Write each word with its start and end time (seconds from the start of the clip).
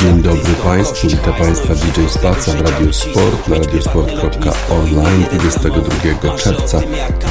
Dzień 0.00 0.22
dobry 0.22 0.54
Państwu, 0.64 1.08
witam 1.08 1.34
Państwa 1.34 1.74
DJ 1.74 2.06
Spaca 2.08 2.52
w 2.52 2.60
Radio 2.60 2.92
Sport 2.92 3.48
na 3.48 3.56
radiosport.online 3.58 5.24
22 5.32 6.36
czerwca 6.36 6.80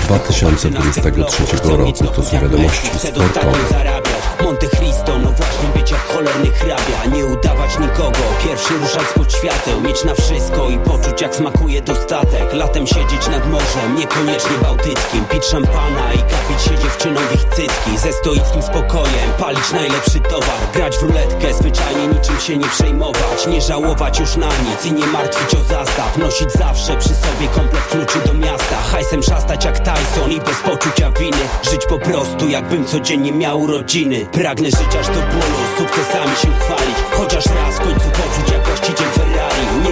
2023 0.05 1.43
roku. 1.63 2.07
To 2.16 2.23
są 2.23 2.39
wiadomości 2.39 2.88
sportowe. 2.99 4.06
Monte 4.43 4.67
Cristo, 4.67 5.17
no 5.19 5.31
właśnie 5.31 5.70
być 5.75 5.91
jak 5.91 6.07
cholerny 6.07 6.51
hrabia 6.51 7.15
Nie 7.15 7.25
udawać 7.25 7.79
nikogo, 7.79 8.20
pierwszy 8.43 8.73
ruszać 8.77 9.07
pod 9.15 9.33
świateł 9.33 9.81
Mieć 9.81 10.03
na 10.03 10.13
wszystko 10.13 10.70
i 10.70 10.77
poczuć 10.77 11.21
jak 11.21 11.35
smakuje 11.35 11.81
dostatek. 11.81 12.53
Latem 12.53 12.88
siedzieć 12.88 13.27
nad 13.27 13.52
morzem, 13.52 13.95
niekoniecznie 13.95 14.57
bałtyckim. 14.63 15.26
Pić 15.26 15.45
szampana 15.45 16.13
i 16.13 16.17
kapić 16.17 16.62
się 16.63 16.77
dziewczyną 16.84 17.21
w 17.21 17.35
ich 17.35 17.43
cycki 17.43 17.98
Ze 17.98 18.13
stoickim 18.13 18.62
spokojem, 18.62 19.29
palić 19.39 19.71
najlepszy 19.71 20.20
towar. 20.20 20.59
Grać 20.73 20.98
w 20.98 21.01
ruletkę, 21.01 21.54
zwyczajnie 21.54 22.07
niczym 22.07 22.40
się 22.40 22.57
nie 22.57 22.67
przejmować. 22.67 23.48
Nie 23.48 23.62
żałować 23.62 24.20
już 24.20 24.35
na 24.35 24.48
nic 24.48 24.85
i 24.85 24.93
nie 24.93 25.07
martwić 25.07 25.59
o 25.59 25.63
zastaw. 25.63 26.17
Nosić 26.17 26.51
zawsze 26.51 26.98
przy 26.98 27.09
sobie 27.09 27.48
komplet 27.55 27.88
kluczy 27.88 28.20
do 28.27 28.34
miasta. 28.34 28.76
Hajsem 28.91 29.23
szastać 29.23 29.65
jak 29.65 29.79
Tyson 29.79 30.31
i 30.31 30.40
bez 30.40 30.57
poczucia 30.57 31.12
winy. 31.12 31.38
Żyć 31.71 31.81
po 31.90 31.99
prostu 31.99 32.48
jakbym 32.48 32.85
codziennie 32.85 33.31
miał 33.31 33.62
urodziny 33.62 34.27
Pragnę 34.31 34.70
żyć 34.72 34.95
aż 34.99 35.08
do 35.08 35.13
bólu, 35.13 35.59
sukcesami 35.77 36.35
się 36.35 36.48
chwalić. 36.59 36.98
Chociaż 37.12 37.45
raz 37.45 37.76
w 37.76 37.80
końcu 37.80 38.09
poczuć 38.09 38.52
jak 38.52 38.68
właściciel 38.68 39.08
Ferrari 39.08 39.37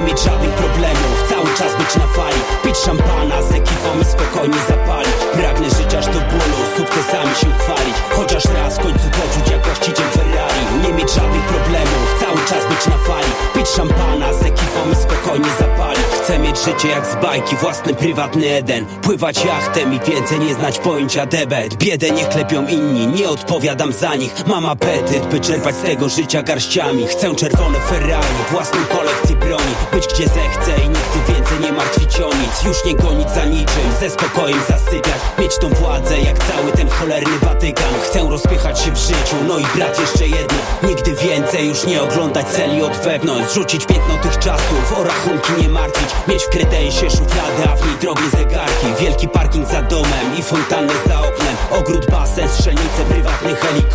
mieć 0.05 0.19
żadnych 0.19 0.51
problemów, 0.51 1.15
cały 1.29 1.49
czas 1.57 1.71
być 1.81 1.95
na 1.95 2.07
fali. 2.07 2.41
Pić 2.63 2.77
szampana 2.77 3.41
z 3.41 3.51
ekipą 3.51 3.89
i 4.01 4.05
spokojnie 4.05 4.59
zapalić. 4.70 5.20
Pragnę 5.34 5.70
żyć 5.70 5.93
aż 5.99 6.05
do 6.05 6.20
bólu, 6.31 6.59
sukcesami 6.77 7.35
się 7.41 7.49
chwalić. 7.59 7.95
Chociaż 8.17 8.43
raz 8.45 8.77
w 8.77 8.81
końcu 8.81 9.05
poczuć 9.20 9.51
jak 9.51 9.65
właściciel 9.65 10.07
Ferrari. 10.15 10.63
Nie 10.84 10.93
mieć 10.93 11.09
żadnych 11.12 11.45
problemów, 11.53 12.07
cały 12.20 12.39
czas 12.49 12.63
być 12.71 12.87
na 12.87 12.97
fali. 13.07 13.31
Pić 13.55 13.67
szampana 13.67 14.34
z 14.34 14.41
ekipą 14.41 14.81
i 14.91 14.95
spokojnie 14.95 15.49
zapalić. 15.59 16.05
Chcę 16.23 16.40
mieć 16.40 16.57
życie 16.65 16.87
jak 16.87 17.05
z 17.05 17.15
bajki, 17.15 17.55
własny 17.55 17.93
prywatny 17.93 18.49
Eden. 18.49 18.85
Pływać 18.85 19.45
jachtem 19.45 19.93
i 19.93 19.99
więcej 19.99 20.40
nie 20.40 20.53
znać 20.53 20.79
pojęcia 20.79 21.25
debet. 21.25 21.75
Biedę 21.75 22.12
nie 22.12 22.25
klepią 22.25 22.67
inni, 22.67 23.07
nie 23.07 23.29
odpowiadam 23.29 23.93
za 23.93 24.15
nich. 24.15 24.34
Mam 24.47 24.65
apetyt, 24.65 25.25
by 25.25 25.40
czerpać 25.40 25.75
z 25.75 25.81
tego 25.81 26.09
życia 26.09 26.43
garściami. 26.43 27.07
Chcę 27.07 27.35
czerwone 27.35 27.79
Ferrari, 27.79 28.35
własną 28.51 28.79
kolekcję 28.85 29.35
broni. 29.55 29.75
Być 29.91 30.07
gdzie 30.07 30.27
zechcę 30.27 30.71
i 30.85 30.89
nigdy 30.89 31.34
więcej 31.34 31.59
nie 31.59 31.71
martwić 31.71 32.20
o 32.20 32.29
nic. 32.34 32.63
Już 32.65 32.85
nie 32.85 32.95
gonić 32.95 33.29
za 33.29 33.45
niczym, 33.45 33.91
ze 33.99 34.09
spokojem 34.09 34.59
zasypiać. 34.70 35.21
Mieć 35.39 35.57
tą 35.57 35.70
władzę 35.70 36.20
jak 36.20 36.37
cały 36.43 36.71
ten 36.71 36.89
cholerny 36.89 37.39
Watykan. 37.39 37.93
Chcę 38.03 38.20
rozpychać 38.29 38.79
się 38.79 38.91
w 38.91 38.97
życiu, 38.97 39.35
no 39.47 39.59
i 39.59 39.65
brat 39.75 39.99
jeszcze 39.99 40.27
jedno. 40.27 40.57
Nigdy 40.84 41.15
więcej 41.15 41.67
już 41.67 41.85
nie 41.85 42.01
oglądać 42.01 42.47
celi 42.47 42.81
od 42.81 42.97
wewnątrz. 42.97 43.51
Zrzucić 43.51 43.85
piętno 43.85 44.17
tych 44.17 44.39
czasów, 44.39 44.93
o 44.97 45.03
rachunki 45.03 45.53
nie 45.62 45.69
martwić. 45.69 46.09
Mieć 46.27 46.43
w 46.43 46.49
kredensie 46.49 47.09
szufladę, 47.09 47.69
a 47.73 47.75
w 47.75 47.85
niej 47.85 47.95
drogie 48.01 48.29
zegarki. 48.37 48.87
Wielki 48.99 49.27
parking 49.27 49.67
za 49.67 49.81
domem 49.81 50.37
i 50.40 50.43
fontannę 50.43 50.93
za 51.07 51.19
oknem. 51.19 51.55
Ogród, 51.71 52.12
basen, 52.12 52.49
strzelnice, 52.49 53.05
prywatny 53.09 53.55
helikopter 53.55 53.95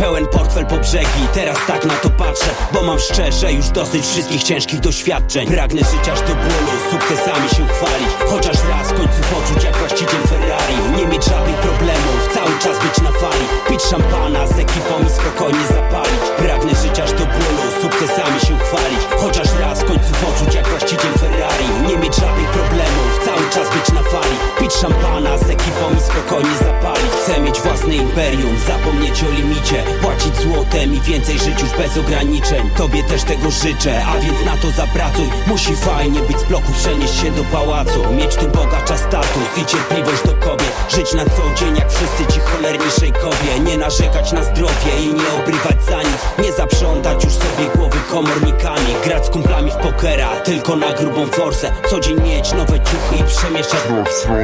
Pełen 0.00 0.26
portfel 0.26 0.66
po 0.66 0.76
brzegi, 0.76 1.22
teraz 1.34 1.58
tak 1.66 1.84
na 1.84 1.94
to 1.94 2.10
patrzę 2.10 2.50
Bo 2.72 2.82
mam 2.82 2.98
szczerze 2.98 3.52
już 3.52 3.68
dosyć 3.68 4.06
wszystkich 4.06 4.42
ciężkich 4.42 4.80
doświadczeń. 4.80 5.48
Pragnę 5.48 5.80
żyć 5.80 6.08
aż 6.12 6.20
do 6.20 6.34
bólu, 6.34 6.72
sukcesami 6.90 7.48
się 7.48 7.66
chwalić 7.74 8.12
Chociaż 8.30 8.56
raz 8.70 8.86
w 8.88 8.94
końcu 8.94 9.20
poczuć 9.34 9.64
jak 9.64 9.76
właściciel 9.76 10.22
Ferrari. 10.30 10.76
Nie 10.96 11.06
mieć 11.06 11.24
żadnych 11.24 11.56
problemów, 11.56 12.20
cały 12.34 12.54
czas 12.62 12.76
być 12.84 12.96
na 13.04 13.12
fali 13.20 13.46
Pić 13.68 13.82
szampana 13.82 14.46
z 14.46 14.58
ekipą 14.58 14.94
i 15.06 15.10
spokojnie 15.10 15.66
zapalić. 15.66 16.22
Pragnę 16.38 16.72
żyć 16.82 17.00
aż 17.00 17.12
do 17.12 17.24
bólu, 17.34 17.64
sukcesami 17.82 18.40
się 18.40 18.54
chwalić 18.64 19.02
Chociaż 19.22 19.48
raz 19.60 19.80
w 19.82 19.84
końcu 19.84 20.10
poczuć 20.24 20.54
jak 20.54 20.68
właściciel 20.68 21.12
Ferrari. 21.20 21.68
Nie 21.88 21.96
mieć 22.02 22.14
żadnych 22.16 22.50
problemów, 22.58 23.12
cały 23.24 23.44
czas 23.54 23.66
być 23.76 23.86
na 23.96 24.02
fali 24.02 24.36
Pić 24.60 24.72
szampana 24.72 25.38
z 25.38 25.50
ekipą 25.50 25.84
i 25.98 26.00
spokojnie 26.00 26.56
zapalić. 26.66 27.12
Chcę 27.22 27.40
mieć 27.40 27.60
własne 27.60 27.94
imperium, 27.96 28.54
zapomnieć 28.66 29.24
o 29.24 29.30
limicie 29.30 29.89
Płacić 30.02 30.36
złotem 30.36 30.94
i 30.94 31.00
więcej 31.00 31.38
żyć 31.38 31.60
już 31.60 31.70
bez 31.70 31.98
ograniczeń. 31.98 32.70
Tobie 32.76 33.02
też 33.04 33.22
tego 33.22 33.50
życzę, 33.50 34.04
a 34.06 34.20
więc 34.20 34.44
na 34.44 34.56
to 34.56 34.70
zapracuj. 34.70 35.30
Musi 35.46 35.76
fajnie 35.76 36.20
być 36.20 36.38
z 36.38 36.44
bloku, 36.44 36.72
przenieść 36.72 37.20
się 37.20 37.30
do 37.30 37.44
pałacu. 37.44 38.12
Mieć 38.12 38.36
tu 38.36 38.48
bogacza 38.48 38.96
status 38.96 39.48
i 39.56 39.66
cierpliwość 39.66 40.22
do 40.26 40.32
kobiet. 40.32 40.72
Żyć 40.88 41.12
na 41.12 41.24
co 41.24 41.42
dzień 41.56 41.76
jak 41.76 41.92
wszyscy 41.92 42.32
ci 42.32 42.40
cholerni 42.40 42.90
szejkowie 43.00 43.60
Nie 43.60 43.78
narzekać 43.78 44.32
na 44.32 44.42
zdrowie 44.42 44.92
i 45.04 45.14
nie 45.14 45.42
obrywać 45.42 45.84
za 45.84 45.98
nic. 45.98 46.46
Nie 46.46 46.52
zaprzątać 46.52 47.24
już 47.24 47.32
sobie 47.32 47.68
głowy 47.76 47.98
komornikami. 48.10 48.94
Grać 49.04 49.26
z 49.26 49.30
kumplami 49.30 49.70
w 49.70 49.76
pokera, 49.76 50.28
tylko 50.36 50.76
na 50.76 50.92
grubą 50.92 51.26
forsę. 51.26 51.72
Co 51.90 52.00
dzień 52.00 52.20
mieć 52.22 52.52
nowe 52.52 52.80
ciuchy 52.80 53.16
i 53.20 53.24
przemieszczać 53.24 53.80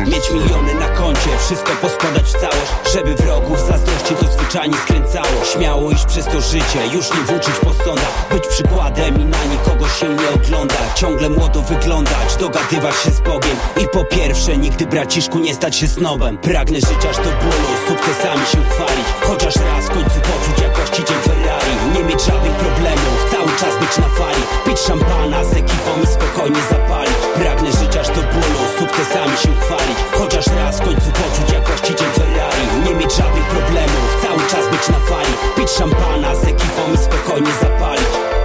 Mieć 0.06 0.30
miliony 0.30 0.74
na 0.74 0.88
koncie, 0.88 1.30
wszystko 1.38 1.72
poskładać 1.82 2.22
w 2.22 2.32
całość. 2.32 2.72
Żeby 2.92 3.14
wrogów 3.14 3.60
zazdrości 3.60 4.14
to 4.14 4.26
zwyczajnie 4.26 4.76
skręcało 4.76 5.35
Śmiało 5.44 5.90
iść 5.90 6.04
przez 6.04 6.24
to 6.24 6.40
życie, 6.40 6.86
już 6.94 7.10
nie 7.14 7.20
włóczyć 7.20 7.54
po 7.64 7.84
sądach 7.84 8.28
Być 8.30 8.46
przykładem 8.46 9.20
i 9.20 9.24
na 9.24 9.44
nikogo 9.44 9.88
się 9.88 10.08
nie 10.08 10.30
oglądać 10.30 10.86
Ciągle 10.96 11.28
młodo 11.28 11.62
wyglądać, 11.62 12.36
dogadywać 12.40 12.94
się 12.96 13.10
z 13.10 13.20
Bogiem. 13.20 13.56
I 13.82 13.88
po 13.88 14.04
pierwsze, 14.04 14.56
nigdy 14.56 14.86
braciszku 14.86 15.38
nie 15.38 15.54
stać 15.54 15.76
się 15.76 15.88
snobem. 15.88 16.38
Pragnę 16.38 16.80
żyć 16.80 17.06
aż 17.10 17.16
do 17.16 17.22
bólu, 17.22 17.68
sukcesami 17.88 18.46
się 18.46 18.58
chwalić. 18.70 19.06
Chociaż 19.20 19.56
raz 19.56 19.84
w 19.84 19.88
końcu 19.88 20.20
poczuć 20.20 20.62
jak 20.62 20.76
właściciel 20.76 21.16
Nie 21.94 22.04
mieć 22.04 22.20
żadnych 22.24 22.52
problemów, 22.52 23.18
cały 23.32 23.52
czas 23.60 23.74
być 23.80 23.98
na 23.98 24.08
fali. 24.18 24.42
Pić 24.66 24.78
szampana 24.78 25.44
z 25.44 25.52
ekipą 25.52 25.92
i 26.04 26.06
spokojnie 26.06 26.62
zapalić. 26.70 27.16
Pragnę 27.34 27.72
żyć 27.72 27.96
aż 27.96 28.08
do 28.08 28.22
bólu, 28.32 28.60
sukcesami 28.78 29.36
się 29.42 29.52
chwalić. 29.60 29.98
Chociaż 30.18 30.46
raz 30.46 30.80
w 30.80 30.84
końcu 30.84 31.08
poczuć 31.20 31.52
jak 31.52 31.66
właściciel 31.68 32.10
Ferrari. 32.16 32.64
Nie 32.84 32.94
mieć 32.94 33.12
żadnych 33.16 33.44
problemów, 33.44 34.08
cały 34.22 34.42
czas 34.50 34.64
być 34.70 34.88
na 34.88 34.98
fali. 35.08 35.34
Pić 35.56 35.70
szampana 35.70 36.34
z 36.34 36.44
ekipą 36.44 36.82
i 36.94 36.98
spokojnie 36.98 37.52
zapalić 37.62 38.35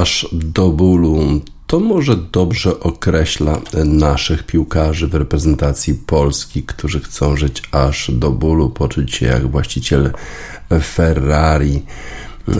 aż 0.00 0.28
do 0.32 0.68
bólu. 0.68 1.40
To 1.66 1.80
może 1.80 2.16
dobrze 2.16 2.80
określa 2.80 3.60
naszych 3.84 4.46
piłkarzy 4.46 5.08
w 5.08 5.14
reprezentacji 5.14 5.94
Polski, 5.94 6.62
którzy 6.62 7.00
chcą 7.00 7.36
żyć 7.36 7.62
aż 7.72 8.10
do 8.10 8.30
bólu, 8.30 8.70
poczuć 8.70 9.14
się 9.14 9.26
jak 9.26 9.50
właściciel 9.50 10.12
Ferrari. 10.82 11.82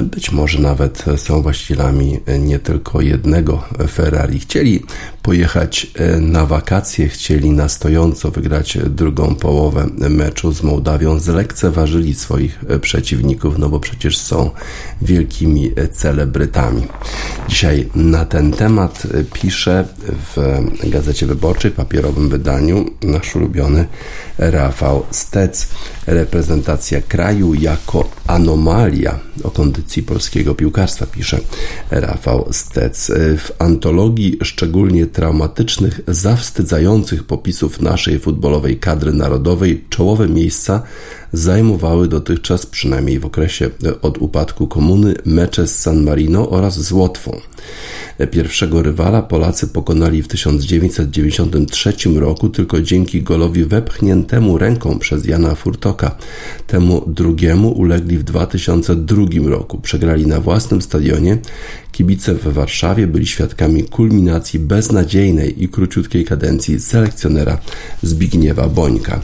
Być 0.02 0.32
może 0.32 0.58
nawet 0.58 1.04
są 1.16 1.42
właścicielami 1.42 2.20
nie 2.38 2.58
tylko 2.58 3.00
jednego 3.00 3.64
Ferrari. 3.88 4.38
Chcieli 4.38 4.82
pojechać 5.22 5.86
na 6.20 6.46
wakacje, 6.46 7.08
chcieli 7.08 7.50
na 7.50 7.68
stojąco 7.68 8.30
wygrać 8.30 8.78
drugą 8.86 9.34
połowę 9.34 9.86
meczu 10.10 10.52
z 10.52 10.62
Mołdawią. 10.62 11.18
Zlekceważyli 11.18 12.14
swoich 12.14 12.64
przeciwników, 12.80 13.58
no 13.58 13.68
bo 13.68 13.80
przecież 13.80 14.18
są 14.18 14.50
wielkimi 15.02 15.72
celebrytami. 15.92 16.86
Dzisiaj 17.48 17.88
na 17.94 18.24
ten 18.24 18.52
temat 18.52 19.02
pisze 19.32 19.88
w 20.34 20.60
Gazecie 20.90 21.26
Wyborczej, 21.26 21.70
papierowym 21.70 22.28
wydaniu, 22.28 22.90
nasz 23.02 23.36
ulubiony 23.36 23.86
Rafał 24.38 25.02
Stec. 25.10 25.68
Reprezentacja 26.06 27.02
kraju 27.02 27.54
jako 27.54 28.10
anomalia 28.26 29.18
o 29.42 29.50
kondycji 29.50 30.02
polskiego 30.02 30.54
piłkarstwa, 30.54 31.06
pisze 31.06 31.40
Rafał 31.90 32.48
Stec. 32.50 33.12
W 33.38 33.50
antologii 33.58 34.38
szczególnie 34.42 35.06
traumatycznych, 35.12 36.00
zawstydzających 36.08 37.24
popisów 37.24 37.80
naszej 37.80 38.18
futbolowej 38.18 38.78
kadry 38.78 39.12
narodowej 39.12 39.84
czołowe 39.90 40.28
miejsca 40.28 40.82
zajmowały 41.32 42.08
dotychczas, 42.08 42.66
przynajmniej 42.66 43.18
w 43.18 43.26
okresie 43.26 43.70
od 44.02 44.18
upadku 44.18 44.66
komuny, 44.66 45.14
mecze 45.24 45.66
z 45.66 45.78
San 45.78 46.02
Marino 46.02 46.50
oraz 46.50 46.80
z 46.80 46.92
Łotwą. 46.92 47.40
Pierwszego 48.30 48.82
rywala 48.82 49.22
Polacy 49.22 49.68
pokonali 49.68 50.22
w 50.22 50.28
1993 50.28 51.92
roku 52.14 52.48
tylko 52.48 52.80
dzięki 52.82 53.22
golowi 53.22 53.64
wepchniętemu 53.64 54.58
ręką 54.58 54.98
przez 54.98 55.26
Jana 55.26 55.54
Furtoka. 55.54 56.16
Temu 56.66 57.04
drugiemu 57.06 57.70
ulegli 57.70 58.18
w 58.18 58.22
2002 58.22 59.24
roku. 59.44 59.78
Przegrali 59.78 60.26
na 60.26 60.40
własnym 60.40 60.82
stadionie. 60.82 61.38
Kibice 61.92 62.34
w 62.34 62.52
Warszawie 62.52 63.06
byli 63.06 63.26
świadkami 63.26 63.84
kulminacji 63.84 64.58
beznadziejnej 64.58 65.62
i 65.64 65.68
króciutkiej 65.68 66.24
kadencji 66.24 66.80
selekcjonera 66.80 67.58
Zbigniewa 68.02 68.68
Bońka. 68.68 69.20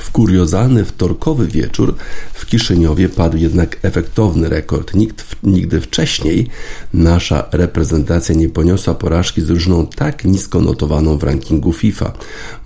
W 0.00 0.10
kuriozalny 0.10 0.84
wtorkowy 0.84 1.46
wieczór 1.46 1.94
w 2.34 2.46
Kiszyniowie 2.46 3.08
padł 3.08 3.36
jednak 3.36 3.76
efektowny 3.82 4.48
rekord. 4.48 4.94
Nikt 4.94 5.24
nigdy 5.42 5.80
wcześniej 5.80 6.48
nasza 6.94 7.48
reprezentacja 7.52 8.34
nie 8.34 8.48
poniosła 8.48 8.94
porażki 8.94 9.40
z 9.40 9.46
drużyną 9.46 9.86
tak 9.86 10.24
nisko 10.24 10.60
notowaną 10.60 11.18
w 11.18 11.22
rankingu 11.22 11.72
FIFA. 11.72 12.12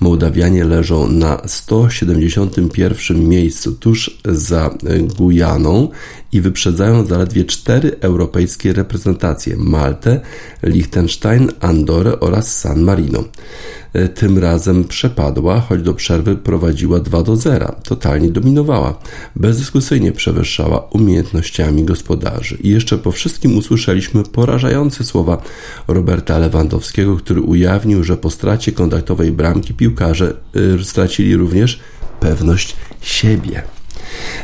Mołdawianie 0.01 0.65
leżą 0.65 1.09
na 1.09 1.43
171 1.47 3.29
miejscu 3.29 3.73
tuż 3.73 4.19
za 4.25 4.71
Gujaną 5.17 5.89
i 6.33 6.41
wyprzedzają 6.41 7.07
zaledwie 7.07 7.45
cztery 7.45 7.97
europejskie 8.01 8.73
reprezentacje: 8.73 9.57
Maltę, 9.57 10.21
Liechtenstein, 10.63 11.49
Andorę 11.61 12.21
oraz 12.21 12.59
San 12.59 12.83
Marino. 12.83 13.25
E, 13.93 14.09
tym 14.09 14.39
razem 14.39 14.85
przepadła, 14.85 15.61
choć 15.61 15.83
do 15.83 15.95
przerwy 15.95 16.37
prowadziła 16.37 17.01
2 17.01 17.23
do 17.23 17.37
0. 17.37 17.75
Totalnie 17.85 18.31
dominowała. 18.31 18.99
Bezdyskusyjnie 19.37 20.13
przewyższała 20.13 20.79
umiejętnościami 20.79 21.85
gospodarzy. 21.85 22.59
I 22.61 22.69
jeszcze 22.69 22.99
po 22.99 23.13
wszystkim 23.13 23.59
usłyszeliśmy 23.59 24.23
porażające 24.23 25.05
słowa 25.05 25.43
Roberta 25.89 26.39
Lewandowskiego, 26.39 27.17
który 27.17 27.41
ujawnił, 27.41 28.05
że 28.05 28.17
po 28.17 28.31
stracie 28.31 28.73
kontaktowej 28.73 29.33
bramki 29.33 29.75
piłkarze 29.75 30.35
y, 30.81 30.85
stracili 30.85 31.37
również 31.37 31.81
pewność 32.21 32.77
siebie. 33.01 33.63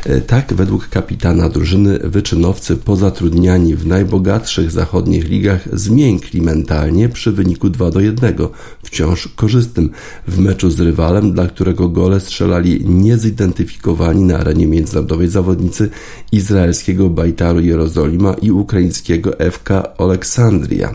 E, 0.05 0.21
tak, 0.21 0.55
według 0.55 0.89
kapitana 0.89 1.49
drużyny, 1.49 1.99
wyczynowcy 1.99 2.77
pozatrudniani 2.77 3.75
w 3.75 3.87
najbogatszych 3.87 4.71
zachodnich 4.71 5.29
ligach 5.29 5.79
zmiękli 5.79 6.43
mentalnie 6.43 7.09
przy 7.09 7.33
wyniku 7.33 7.71
2 7.71 7.91
do 7.91 8.01
1, 8.01 8.35
wciąż 8.83 9.29
korzystnym 9.29 9.91
w 10.29 10.39
meczu 10.39 10.71
z 10.71 10.81
rywalem, 10.81 11.33
dla 11.33 11.47
którego 11.47 11.89
gole 11.89 12.21
strzelali 12.21 12.85
niezidentyfikowani 12.87 14.23
na 14.23 14.39
arenie 14.39 14.67
międzynarodowej 14.67 15.29
zawodnicy 15.29 15.91
izraelskiego 16.33 17.11
Bajtaru 17.11 17.61
Jerozolima 17.61 18.35
i 18.43 18.51
ukraińskiego 18.51 19.33
FK 19.51 19.71
Aleksandria. 19.99 20.95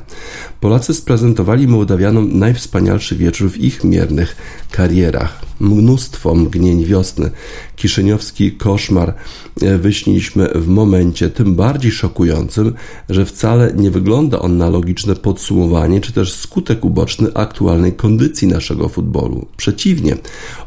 Polacy 0.63 0.93
sprezentowali 0.93 1.67
Mołdawianom 1.67 2.39
najwspanialszy 2.39 3.15
wieczór 3.15 3.51
w 3.51 3.57
ich 3.57 3.83
miernych 3.83 4.35
karierach. 4.71 5.41
Mnóstwo 5.59 6.35
mgnień 6.35 6.85
wiosny. 6.85 7.31
Kiszyniowski 7.75 8.51
koszmar 8.51 9.13
e, 9.61 9.77
wyśniliśmy 9.77 10.49
w 10.55 10.67
momencie 10.67 11.29
tym 11.29 11.55
bardziej 11.55 11.91
szokującym, 11.91 12.73
że 13.09 13.25
wcale 13.25 13.73
nie 13.75 13.91
wygląda 13.91 14.39
on 14.39 14.57
na 14.57 14.69
logiczne 14.69 15.15
podsumowanie 15.15 16.01
czy 16.01 16.13
też 16.13 16.33
skutek 16.33 16.85
uboczny 16.85 17.33
aktualnej 17.33 17.93
kondycji 17.93 18.47
naszego 18.47 18.89
futbolu. 18.89 19.45
Przeciwnie, 19.57 20.17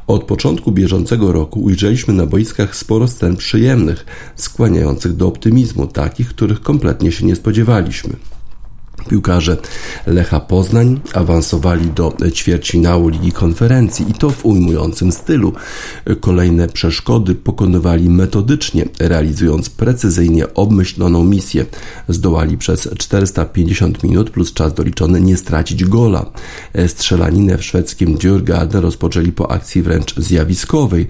od 0.06 0.25
początku 0.25 0.72
bieżącego 0.72 1.32
roku 1.32 1.60
ujrzeliśmy 1.60 2.14
na 2.14 2.26
boiskach 2.26 2.76
sporo 2.76 3.08
scen 3.08 3.37
przyjemnych, 3.37 4.06
skłaniających 4.34 5.16
do 5.16 5.26
optymizmu, 5.26 5.87
takich, 5.87 6.28
których 6.28 6.60
kompletnie 6.60 7.12
się 7.12 7.26
nie 7.26 7.37
spodziewaliśmy. 7.37 8.16
Piłkarze 9.08 9.56
Lecha 10.06 10.40
Poznań 10.40 11.00
awansowali 11.14 11.87
do 11.87 12.12
ćwierćfinału 12.34 13.08
Ligi 13.08 13.32
Konferencji 13.32 14.10
i 14.10 14.14
to 14.14 14.31
w 14.31 14.46
ujmującym 14.46 15.12
stylu. 15.12 15.52
Kolejne 16.20 16.69
przeszkody 16.69 17.34
pokonywali 17.34 18.10
metodycznie, 18.10 18.84
realizując 18.98 19.70
precyzyjnie 19.70 20.54
obmyśloną 20.54 21.25
misję. 21.25 21.66
Zdołali 22.08 22.58
przez 22.58 22.88
450 22.98 24.02
minut 24.02 24.31
plus 24.31 24.52
czas 24.52 24.75
doliczony 24.75 25.20
nie 25.20 25.37
stracić 25.37 25.84
gola. 25.84 26.26
Strzelaninę 26.87 27.58
w 27.58 27.64
szwedzkim 27.64 28.14
Djurgården 28.14 28.82
rozpoczęli 28.82 29.32
po 29.32 29.50
akcji 29.50 29.82
wręcz 29.82 30.16
zjawiskowej, 30.16 31.06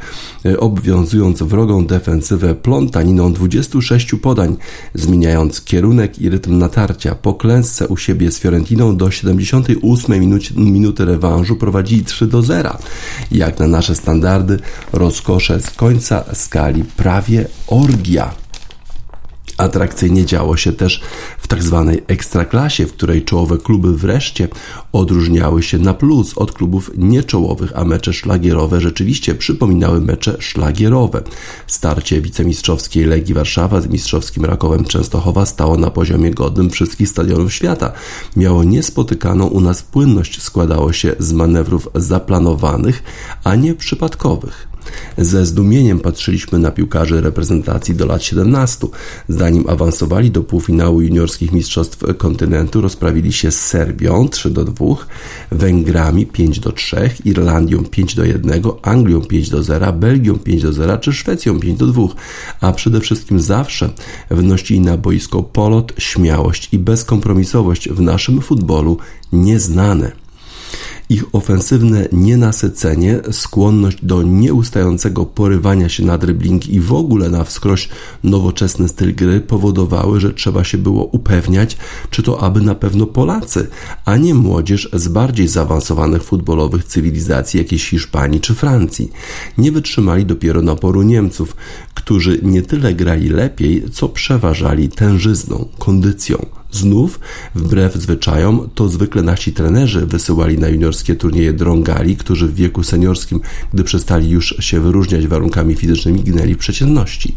obwiązując 0.58 1.42
wrogą 1.42 1.86
defensywę 1.86 2.54
plątaniną 2.54 3.32
26 3.32 4.14
podań, 4.22 4.56
zmieniając 4.94 5.60
kierunek 5.60 6.18
i 6.18 6.30
rytm 6.30 6.58
natarcia. 6.58 7.14
Po 7.14 7.34
klęsce 7.34 7.75
u 7.84 7.96
siebie 7.96 8.32
z 8.32 8.38
Fiorentiną 8.38 8.96
do 8.96 9.10
78 9.10 10.20
minuty, 10.20 10.54
minuty 10.54 11.04
rewanżu 11.04 11.56
prowadzili 11.56 12.04
3 12.04 12.26
do 12.26 12.42
0. 12.42 12.78
Jak 13.30 13.58
na 13.58 13.66
nasze 13.66 13.94
standardy, 13.94 14.58
rozkosze 14.92 15.60
z 15.60 15.70
końca 15.70 16.24
skali 16.34 16.84
prawie 16.84 17.48
orgia. 17.66 18.45
Atrakcyjnie 19.56 20.26
działo 20.26 20.56
się 20.56 20.72
też 20.72 21.00
w 21.38 21.46
tak 21.46 21.62
zwanej 21.62 22.02
ekstraklasie, 22.06 22.86
w 22.86 22.92
której 22.92 23.24
czołowe 23.24 23.58
kluby 23.58 23.96
wreszcie 23.96 24.48
odróżniały 24.92 25.62
się 25.62 25.78
na 25.78 25.94
plus 25.94 26.38
od 26.38 26.52
klubów 26.52 26.90
nieczołowych, 26.96 27.72
a 27.74 27.84
mecze 27.84 28.12
szlagierowe 28.12 28.80
rzeczywiście 28.80 29.34
przypominały 29.34 30.00
mecze 30.00 30.36
szlagierowe. 30.40 31.22
Starcie 31.66 32.20
wicemistrzowskiej 32.20 33.04
Legii 33.04 33.34
Warszawa 33.34 33.80
z 33.80 33.86
mistrzowskim 33.86 34.44
Rakowem 34.44 34.84
Częstochowa 34.84 35.46
stało 35.46 35.76
na 35.76 35.90
poziomie 35.90 36.30
godnym 36.30 36.70
wszystkich 36.70 37.08
stadionów 37.08 37.52
świata. 37.52 37.92
Miało 38.36 38.64
niespotykaną 38.64 39.46
u 39.46 39.60
nas 39.60 39.82
płynność, 39.82 40.42
składało 40.42 40.92
się 40.92 41.16
z 41.18 41.32
manewrów 41.32 41.88
zaplanowanych, 41.94 43.02
a 43.44 43.54
nie 43.54 43.74
przypadkowych. 43.74 44.75
Ze 45.18 45.46
zdumieniem 45.46 46.00
patrzyliśmy 46.00 46.58
na 46.58 46.70
piłkarzy 46.70 47.20
reprezentacji 47.20 47.94
do 47.94 48.06
lat 48.06 48.24
17. 48.24 48.86
Zanim 49.28 49.64
awansowali 49.68 50.30
do 50.30 50.42
półfinału 50.42 51.00
juniorskich 51.00 51.52
mistrzostw 51.52 52.04
kontynentu, 52.18 52.80
rozprawili 52.80 53.32
się 53.32 53.50
z 53.50 53.60
Serbią 53.60 54.28
3 54.28 54.50
do 54.50 54.64
2, 54.64 54.86
Węgrami 55.50 56.26
5 56.26 56.60
do 56.60 56.72
3, 56.72 57.10
Irlandią 57.24 57.84
5 57.84 58.14
do 58.14 58.24
1, 58.24 58.62
Anglią 58.82 59.20
5 59.20 59.50
do 59.50 59.62
0, 59.62 59.92
Belgią 59.92 60.38
5 60.38 60.62
do 60.62 60.72
0 60.72 60.98
czy 60.98 61.12
Szwecją 61.12 61.60
5 61.60 61.78
do 61.78 61.86
2, 61.86 62.02
a 62.60 62.72
przede 62.72 63.00
wszystkim 63.00 63.40
zawsze 63.40 63.90
wnosili 64.30 64.80
na 64.80 64.96
boisko 64.96 65.42
polot, 65.42 65.92
śmiałość 65.98 66.68
i 66.72 66.78
bezkompromisowość 66.78 67.88
w 67.88 68.00
naszym 68.00 68.40
futbolu 68.40 68.98
nieznane. 69.32 70.25
Ich 71.08 71.24
ofensywne 71.32 72.08
nienasycenie, 72.12 73.20
skłonność 73.30 74.04
do 74.04 74.22
nieustającego 74.22 75.26
porywania 75.26 75.88
się 75.88 76.04
na 76.04 76.18
dribbling 76.18 76.68
i 76.68 76.80
w 76.80 76.92
ogóle 76.92 77.28
na 77.28 77.44
wskroś 77.44 77.88
nowoczesny 78.24 78.88
styl 78.88 79.14
gry 79.14 79.40
powodowały, 79.40 80.20
że 80.20 80.34
trzeba 80.34 80.64
się 80.64 80.78
było 80.78 81.04
upewniać, 81.04 81.76
czy 82.10 82.22
to 82.22 82.42
aby 82.42 82.60
na 82.60 82.74
pewno 82.74 83.06
Polacy, 83.06 83.68
a 84.04 84.16
nie 84.16 84.34
młodzież 84.34 84.88
z 84.92 85.08
bardziej 85.08 85.48
zaawansowanych 85.48 86.22
futbolowych 86.22 86.84
cywilizacji, 86.84 87.58
jakiejś 87.58 87.90
Hiszpanii 87.90 88.40
czy 88.40 88.54
Francji. 88.54 89.10
Nie 89.58 89.72
wytrzymali 89.72 90.26
dopiero 90.26 90.62
naporu 90.62 91.02
Niemców, 91.02 91.56
którzy 91.94 92.40
nie 92.42 92.62
tyle 92.62 92.94
grali 92.94 93.28
lepiej, 93.28 93.84
co 93.92 94.08
przeważali 94.08 94.88
tężyzną, 94.88 95.68
kondycją. 95.78 96.46
Znów, 96.76 97.20
wbrew 97.54 97.94
zwyczajom, 97.94 98.68
to 98.74 98.88
zwykle 98.88 99.22
nasi 99.22 99.52
trenerzy 99.52 100.06
wysyłali 100.06 100.58
na 100.58 100.68
juniorskie 100.68 101.14
turnieje 101.16 101.52
drągali, 101.52 102.16
którzy 102.16 102.46
w 102.46 102.54
wieku 102.54 102.82
seniorskim, 102.82 103.40
gdy 103.74 103.84
przestali 103.84 104.30
już 104.30 104.56
się 104.60 104.80
wyróżniać 104.80 105.26
warunkami 105.26 105.74
fizycznymi, 105.74 106.22
ginęli 106.22 106.54
w 106.54 106.58
przeciętności. 106.58 107.34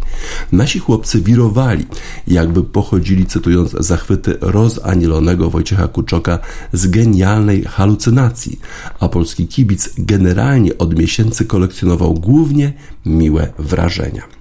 Nasi 0.52 0.80
chłopcy 0.80 1.22
wirowali, 1.22 1.86
jakby 2.28 2.64
pochodzili, 2.64 3.26
cytując 3.26 3.72
zachwyty 3.80 4.38
rozanielonego 4.42 5.50
Wojciecha 5.50 5.88
Kuczoka, 5.88 6.40
z 6.74 6.88
genialnej 6.88 7.64
halucynacji, 7.64 8.60
a 9.00 9.10
polski 9.10 9.48
kibic 9.48 9.90
generalnie 9.98 10.78
od 10.78 11.00
miesięcy 11.00 11.46
kolekcjonował 11.46 12.14
głównie 12.14 12.74
miłe 13.06 13.54
wrażenia. 13.60 14.39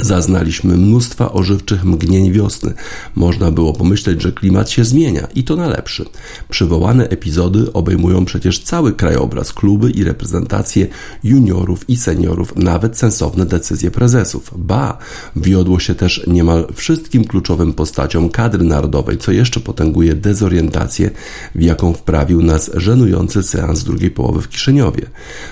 Zaznaliśmy 0.00 0.76
mnóstwa 0.76 1.32
ożywczych 1.32 1.84
mgnień 1.84 2.32
wiosny. 2.32 2.74
Można 3.14 3.50
było 3.50 3.72
pomyśleć, 3.72 4.22
że 4.22 4.32
klimat 4.32 4.70
się 4.70 4.84
zmienia 4.84 5.28
i 5.34 5.44
to 5.44 5.56
na 5.56 5.68
lepszy. 5.68 6.04
Przywołane 6.48 7.08
epizody 7.08 7.72
obejmują 7.72 8.24
przecież 8.24 8.62
cały 8.62 8.92
krajobraz, 8.92 9.52
kluby 9.52 9.90
i 9.90 10.04
reprezentacje 10.04 10.86
juniorów 11.24 11.90
i 11.90 11.96
seniorów, 11.96 12.56
nawet 12.56 12.98
sensowne 12.98 13.46
decyzje 13.46 13.90
prezesów. 13.90 14.50
Ba, 14.56 14.98
wiodło 15.36 15.78
się 15.78 15.94
też 15.94 16.24
niemal 16.26 16.66
wszystkim 16.74 17.24
kluczowym 17.24 17.72
postaciom 17.72 18.30
kadry 18.30 18.64
narodowej, 18.64 19.18
co 19.18 19.32
jeszcze 19.32 19.60
potęguje 19.60 20.14
dezorientację, 20.14 21.10
w 21.54 21.62
jaką 21.62 21.92
wprawił 21.92 22.42
nas 22.42 22.70
żenujący 22.74 23.42
seans 23.42 23.84
drugiej 23.84 24.10
połowy 24.10 24.42
w 24.42 24.48
Kiszyniowie. 24.48 25.06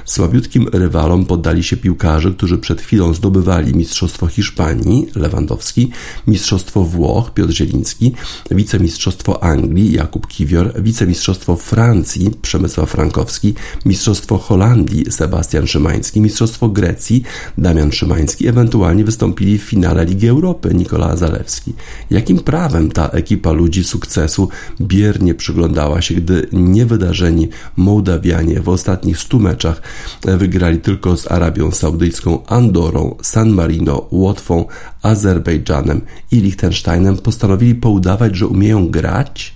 Słabiutkim 0.04 0.68
rywalom 0.72 1.26
poddali 1.26 1.62
się 1.62 1.76
piłkarze, 1.76 2.30
którzy 2.30 2.58
przed 2.58 2.80
chwilą 2.80 3.14
zdobywali 3.14 3.74
mistrzostwo 3.74 4.23
Hiszpanii 4.26 5.06
Lewandowski, 5.16 5.90
Mistrzostwo 6.26 6.84
Włoch 6.84 7.34
Piotr 7.34 7.52
Zieliński, 7.52 8.12
Wicemistrzostwo 8.50 9.42
Anglii 9.42 9.92
Jakub 9.92 10.26
Kiwior, 10.26 10.82
Wicemistrzostwo 10.82 11.56
Francji 11.56 12.30
Przemysław 12.42 12.90
Frankowski, 12.90 13.54
Mistrzostwo 13.84 14.38
Holandii 14.38 15.12
Sebastian 15.12 15.66
Szymański, 15.66 16.20
Mistrzostwo 16.20 16.68
Grecji 16.68 17.22
Damian 17.58 17.92
Szymański, 17.92 18.48
ewentualnie 18.48 19.04
wystąpili 19.04 19.58
w 19.58 19.62
finale 19.62 20.04
Ligi 20.04 20.28
Europy 20.28 20.74
Nikola 20.74 21.16
Zalewski. 21.16 21.72
Jakim 22.10 22.38
prawem 22.38 22.90
ta 22.90 23.08
ekipa 23.08 23.52
ludzi 23.52 23.84
sukcesu 23.84 24.48
biernie 24.80 25.34
przyglądała 25.34 26.02
się, 26.02 26.14
gdy 26.14 26.48
niewydarzeni 26.52 27.48
Mołdawianie 27.76 28.60
w 28.60 28.68
ostatnich 28.68 29.18
stu 29.18 29.40
meczach 29.40 29.82
wygrali 30.22 30.78
tylko 30.78 31.16
z 31.16 31.30
Arabią 31.30 31.70
Saudyjską, 31.70 32.46
Andorą, 32.46 33.16
San 33.22 33.50
Marino, 33.50 34.06
Łotwą, 34.14 34.64
Azerbejdżanem 35.02 36.00
i 36.30 36.40
Liechtensteinem 36.40 37.16
postanowili 37.16 37.74
poudawać, 37.74 38.36
że 38.36 38.46
umieją 38.46 38.88
grać? 38.88 39.54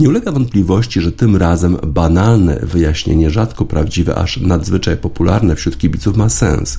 Nie 0.00 0.08
ulega 0.08 0.32
wątpliwości, 0.32 1.00
że 1.00 1.12
tym 1.12 1.36
razem 1.36 1.76
banalne 1.86 2.58
wyjaśnienie, 2.62 3.30
rzadko 3.30 3.64
prawdziwe, 3.64 4.14
aż 4.14 4.36
nadzwyczaj 4.40 4.96
popularne 4.96 5.56
wśród 5.56 5.78
kibiców 5.78 6.16
ma 6.16 6.28
sens, 6.28 6.78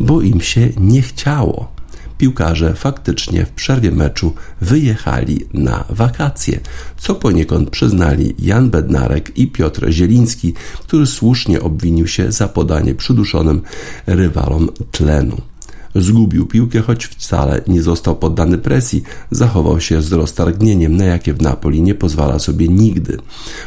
bo 0.00 0.20
im 0.20 0.40
się 0.40 0.68
nie 0.76 1.02
chciało. 1.02 1.76
Piłkarze 2.18 2.74
faktycznie 2.74 3.46
w 3.46 3.50
przerwie 3.50 3.90
meczu 3.90 4.34
wyjechali 4.60 5.46
na 5.54 5.84
wakacje, 5.88 6.60
co 6.96 7.14
poniekąd 7.14 7.70
przyznali 7.70 8.34
Jan 8.38 8.70
Bednarek 8.70 9.38
i 9.38 9.46
Piotr 9.46 9.90
Zieliński, 9.90 10.54
który 10.80 11.06
słusznie 11.06 11.60
obwinił 11.60 12.06
się 12.06 12.32
za 12.32 12.48
podanie 12.48 12.94
przyduszonym 12.94 13.62
rywalom 14.06 14.68
tlenu. 14.90 15.40
Zgubił 15.98 16.46
piłkę, 16.46 16.80
choć 16.80 17.06
wcale 17.06 17.60
nie 17.66 17.82
został 17.82 18.16
poddany 18.16 18.58
presji. 18.58 19.02
Zachował 19.30 19.80
się 19.80 20.02
z 20.02 20.12
roztargnieniem, 20.12 20.96
na 20.96 21.04
jakie 21.04 21.34
w 21.34 21.42
Napoli 21.42 21.82
nie 21.82 21.94
pozwala 21.94 22.38
sobie 22.38 22.68
nigdy. 22.68 23.18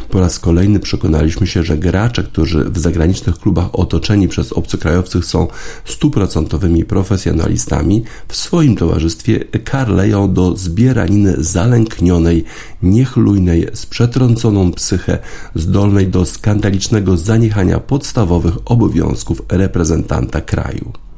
Po 0.10 0.20
raz 0.20 0.40
kolejny 0.40 0.80
przekonaliśmy 0.80 1.48
się, 1.48 1.64
że 1.64 1.78
gracze, 1.78 2.24
którzy 2.24 2.64
w 2.64 2.80
zagranicznych 2.80 3.40
klubach 3.40 3.80
otoczeni 3.80 4.28
przez 4.28 4.54
obcokrajowców 4.54 5.26
są 5.26 5.48
stuprocentowymi 5.86 6.86
profesjonalistami, 6.86 8.04
w 8.28 8.36
swoim 8.36 8.76
towarzystwie 8.76 9.40
karleją 9.64 10.34
do 10.34 10.58
zbieraniny 10.58 11.36
zalęknionej, 11.38 12.44
niechlujnej, 12.84 13.68
z 13.74 13.86
przetrąconą 13.86 14.72
psychę, 14.72 15.20
zdolnej 15.56 16.08
do 16.08 16.26
skandalicznego 16.26 17.18
zaniechania 17.18 17.80
podstawowych 17.80 18.54
obowiązków 18.66 19.42
reprezentanta 19.50 20.42
kraju. 20.42 21.09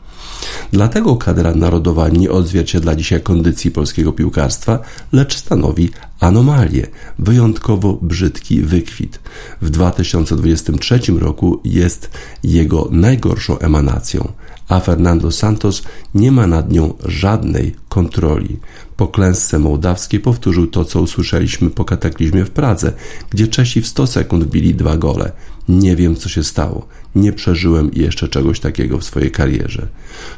Dlatego 0.71 1.15
kadra 1.15 1.55
narodowa 1.55 2.09
nie 2.09 2.31
odzwierciedla 2.31 2.95
dzisiaj 2.95 3.21
kondycji 3.21 3.71
polskiego 3.71 4.13
piłkarstwa, 4.13 4.79
lecz 5.11 5.37
stanowi 5.37 5.89
anomalię, 6.19 6.87
wyjątkowo 7.19 7.97
brzydki 8.01 8.61
wykwit. 8.61 9.19
W 9.61 9.69
2023 9.69 10.99
roku 11.19 11.61
jest 11.65 12.09
jego 12.43 12.87
najgorszą 12.91 13.59
emanacją, 13.59 14.31
a 14.67 14.79
Fernando 14.79 15.31
Santos 15.31 15.83
nie 16.15 16.31
ma 16.31 16.47
nad 16.47 16.71
nią 16.71 16.93
żadnej 17.05 17.75
kontroli. 17.89 18.59
Po 19.01 19.07
klęsce 19.07 19.59
mołdawskiej 19.59 20.19
powtórzył 20.19 20.67
to, 20.67 20.85
co 20.85 21.01
usłyszeliśmy 21.01 21.69
po 21.69 21.85
kataklizmie 21.85 22.45
w 22.45 22.49
Pradze, 22.49 22.93
gdzie 23.29 23.47
Czesi 23.47 23.81
w 23.81 23.87
100 23.87 24.07
sekund 24.07 24.45
bili 24.45 24.75
dwa 24.75 24.97
gole. 24.97 25.31
Nie 25.69 25.95
wiem, 25.95 26.15
co 26.15 26.29
się 26.29 26.43
stało. 26.43 26.87
Nie 27.15 27.33
przeżyłem 27.33 27.91
jeszcze 27.93 28.27
czegoś 28.27 28.59
takiego 28.59 28.97
w 28.97 29.03
swojej 29.03 29.31
karierze. 29.31 29.87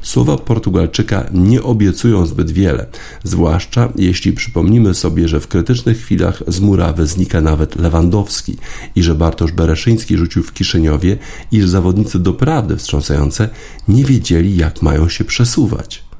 Słowa 0.02 0.38
Portugalczyka 0.38 1.26
nie 1.34 1.64
obiecują 1.64 2.26
zbyt 2.26 2.52
wiele, 2.52 2.86
zwłaszcza 3.24 3.90
jeśli 3.96 4.34
przypomnimy 4.34 4.94
sobie, 4.94 5.28
że 5.28 5.40
w 5.40 5.48
krytycznych 5.48 5.98
chwilach 5.98 6.44
z 6.48 6.60
murawy 6.60 7.08
znika 7.08 7.42
nawet 7.42 7.76
Lewandowski 7.76 8.58
i 8.96 9.04
że 9.04 9.16
Bartosz 9.16 9.52
Bereszyński 9.52 10.18
rzucił 10.18 10.44
w 10.44 10.54
Kiszyniowie, 10.54 11.18
iż 11.52 11.68
zawodnicy 11.68 12.20
doprawdy 12.20 12.78
wstrząsające 12.78 13.50
nie 13.88 14.06
wiedzieli, 14.06 14.58
jak 14.58 14.82
mają 14.82 15.10
się 15.10 15.24
przesuwać. 15.24 16.13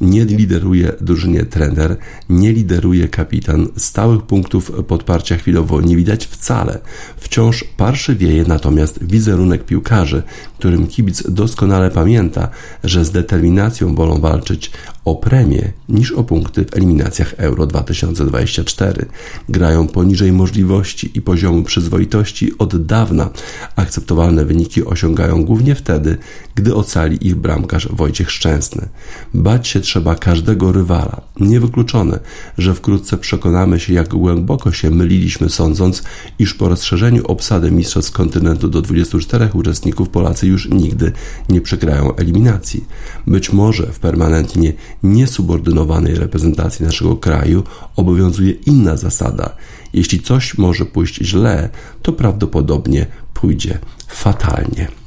Nie 0.00 0.24
lideruje 0.24 0.92
drużynie 1.00 1.44
trener, 1.44 1.96
nie 2.28 2.52
lideruje 2.52 3.08
kapitan. 3.08 3.68
Stałych 3.76 4.22
punktów 4.22 4.72
podparcia 4.88 5.36
chwilowo 5.36 5.80
nie 5.80 5.96
widać 5.96 6.26
wcale. 6.26 6.78
Wciąż 7.16 7.64
parszywieje 7.76 8.44
natomiast 8.48 9.04
wizerunek 9.04 9.64
piłkarzy, 9.64 10.22
którym 10.58 10.86
kibic 10.86 11.30
doskonale 11.30 11.90
pamięta, 11.90 12.48
że 12.84 13.04
z 13.04 13.10
determinacją 13.10 13.94
wolą 13.94 14.20
walczyć 14.20 14.70
o 15.04 15.14
premię 15.14 15.72
niż 15.88 16.12
o 16.12 16.24
punkty 16.24 16.64
w 16.64 16.76
eliminacjach 16.76 17.34
Euro 17.36 17.66
2024. 17.66 19.06
Grają 19.48 19.88
poniżej 19.88 20.32
możliwości 20.32 21.10
i 21.14 21.22
poziomu 21.22 21.62
przyzwoitości 21.62 22.58
od 22.58 22.86
dawna. 22.86 23.30
Akceptowalne 23.76 24.44
wyniki 24.44 24.84
osiągają 24.84 25.44
głównie 25.44 25.74
wtedy, 25.74 26.16
gdy 26.54 26.74
ocali 26.74 27.26
ich 27.26 27.34
bramkarz 27.34 27.88
Wojciech 27.92 28.30
Szczęsny. 28.30 28.88
Bać 29.34 29.68
się 29.68 29.80
trzeba 29.86 30.14
każdego 30.14 30.72
rywala. 30.72 31.20
Niewykluczone, 31.40 32.20
że 32.58 32.74
wkrótce 32.74 33.18
przekonamy 33.18 33.80
się, 33.80 33.92
jak 33.92 34.08
głęboko 34.08 34.72
się 34.72 34.90
myliliśmy, 34.90 35.48
sądząc, 35.48 36.02
iż 36.38 36.54
po 36.54 36.68
rozszerzeniu 36.68 37.26
obsady 37.26 37.70
Mistrzostw 37.70 38.12
Kontynentu 38.12 38.68
do 38.68 38.82
24 38.82 39.48
uczestników 39.54 40.08
Polacy 40.08 40.46
już 40.46 40.68
nigdy 40.70 41.12
nie 41.48 41.60
przegrają 41.60 42.16
eliminacji. 42.16 42.84
Być 43.26 43.52
może 43.52 43.86
w 43.86 43.98
permanentnie 43.98 44.72
niesubordynowanej 45.02 46.14
reprezentacji 46.14 46.84
naszego 46.84 47.16
kraju 47.16 47.62
obowiązuje 47.96 48.50
inna 48.50 48.96
zasada. 48.96 49.56
Jeśli 49.92 50.20
coś 50.20 50.58
może 50.58 50.84
pójść 50.84 51.14
źle, 51.14 51.68
to 52.02 52.12
prawdopodobnie 52.12 53.06
pójdzie 53.34 53.78
fatalnie 54.08 55.05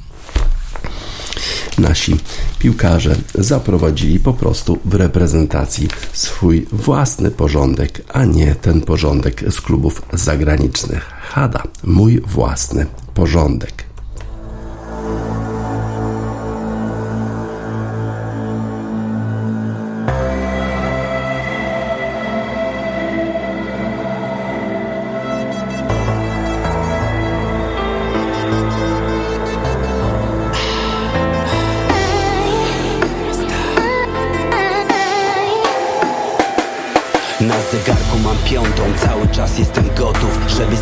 nasi 1.78 2.16
piłkarze 2.58 3.16
zaprowadzili 3.34 4.20
po 4.20 4.32
prostu 4.32 4.78
w 4.84 4.94
reprezentacji 4.94 5.88
swój 6.12 6.66
własny 6.72 7.30
porządek, 7.30 8.02
a 8.08 8.24
nie 8.24 8.54
ten 8.54 8.80
porządek 8.80 9.44
z 9.50 9.60
klubów 9.60 10.02
zagranicznych. 10.12 11.10
Hada, 11.20 11.62
mój 11.84 12.20
własny 12.20 12.86
porządek. 13.14 13.89
Cały 39.04 39.28
czas 39.28 39.58
jestem 39.58 39.84
gotów, 39.98 40.38
żeby 40.48 40.76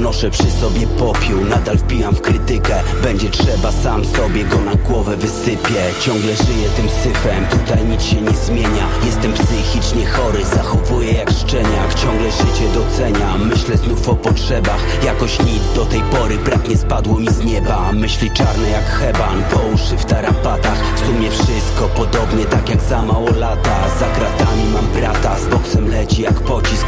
Noszę 0.00 0.30
przy 0.30 0.50
sobie 0.50 0.86
popiół, 0.86 1.44
nadal 1.44 1.78
wpijam 1.78 2.14
w 2.14 2.20
krytykę. 2.20 2.82
Będzie 3.02 3.30
trzeba, 3.30 3.72
sam 3.72 4.04
sobie 4.04 4.44
go 4.44 4.58
na 4.60 4.74
głowę 4.74 5.16
wysypię. 5.16 5.82
Ciągle 6.00 6.36
żyję 6.36 6.68
tym 6.76 6.88
syfem, 6.88 7.46
tutaj 7.46 7.84
nic 7.84 8.02
się 8.02 8.20
nie 8.20 8.36
zmienia. 8.36 8.86
Jestem 9.06 9.32
psychicznie 9.32 10.06
chory, 10.06 10.44
zachowuję 10.44 11.12
jak 11.12 11.30
szczeniak. 11.30 11.94
Ciągle 11.94 12.30
życie 12.30 12.68
doceniam, 12.74 13.48
myślę 13.48 13.76
znów 13.76 14.08
o 14.08 14.16
potrzebach. 14.16 15.04
Jakoś 15.04 15.38
nic 15.38 15.74
do 15.74 15.84
tej 15.84 16.00
pory 16.00 16.38
brak 16.38 16.68
nie 16.68 16.76
spadło 16.76 17.18
mi 17.18 17.28
z 17.28 17.44
nieba. 17.44 17.92
Myśli 17.92 18.30
czarne 18.30 18.70
jak 18.70 18.84
heban, 18.84 19.42
po 19.50 19.60
uszy 19.74 19.96
w 19.96 20.04
tarapatach. 20.04 20.78
W 20.96 21.06
sumie 21.06 21.30
wszystko 21.30 21.88
podobnie 21.96 22.44
tak 22.44 22.68
jak 22.68 22.82
za 22.82 23.02
mało 23.02 23.30
lata. 23.30 23.76
Za 24.00 24.06
kratami 24.06 24.62
mam 24.72 24.86
brata, 24.86 25.38
z 25.38 25.46
boksem 25.46 25.88
leci 25.88 26.22
jak 26.22 26.40
pocisk 26.40 26.86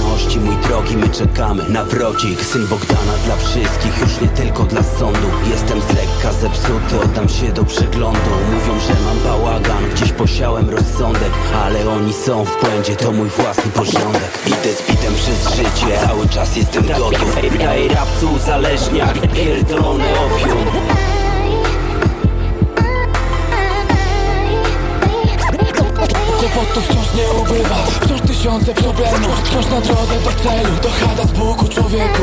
Pomyślności 0.00 0.40
mój 0.40 0.56
drogi, 0.56 0.96
my 0.96 1.08
czekamy 1.08 1.68
na 1.68 1.84
wrodzik 1.84 2.44
Syn 2.44 2.66
Bogdana 2.66 3.12
dla 3.24 3.36
wszystkich, 3.36 4.00
już 4.00 4.20
nie 4.20 4.28
tylko 4.28 4.62
dla 4.62 4.82
sądu. 4.82 5.28
Jestem 5.50 5.80
z 5.80 5.88
lekka 5.88 6.32
zepsuty, 6.32 7.00
oddam 7.04 7.28
się 7.28 7.52
do 7.52 7.64
przeglądu. 7.64 8.30
Mówią, 8.52 8.80
że 8.80 8.94
mam 9.04 9.18
bałagan, 9.24 9.90
gdzieś 9.94 10.12
posiałem 10.12 10.70
rozsądek 10.70 11.32
Ale 11.64 11.88
oni 11.88 12.12
są 12.12 12.44
w 12.44 12.60
błędzie, 12.60 12.96
to 12.96 13.12
mój 13.12 13.28
własny 13.28 13.72
porządek. 13.72 14.38
Idę 14.46 14.74
z 14.74 14.90
bitem 14.90 15.14
przez 15.14 15.56
życie, 15.56 15.98
cały 16.06 16.28
czas 16.28 16.56
jestem 16.56 16.86
gotów. 16.86 17.36
Daję 17.58 17.88
rapcu 17.88 18.32
uzależniak, 18.36 19.20
pierdolony 19.34 20.04
opium. 20.04 20.64
Kłopotów 26.40 26.84
wciąż 26.84 27.14
nie 27.14 27.40
ubywa 27.40 27.76
tysiące 28.40 28.74
problemów. 28.74 29.42
Wciąż 29.44 29.66
na 29.66 29.80
drodze 29.80 30.14
do 30.24 30.30
celu 30.42 30.76
Dochada 30.82 31.22
z 31.22 31.32
Bóg 31.32 31.68
człowieku. 31.68 32.22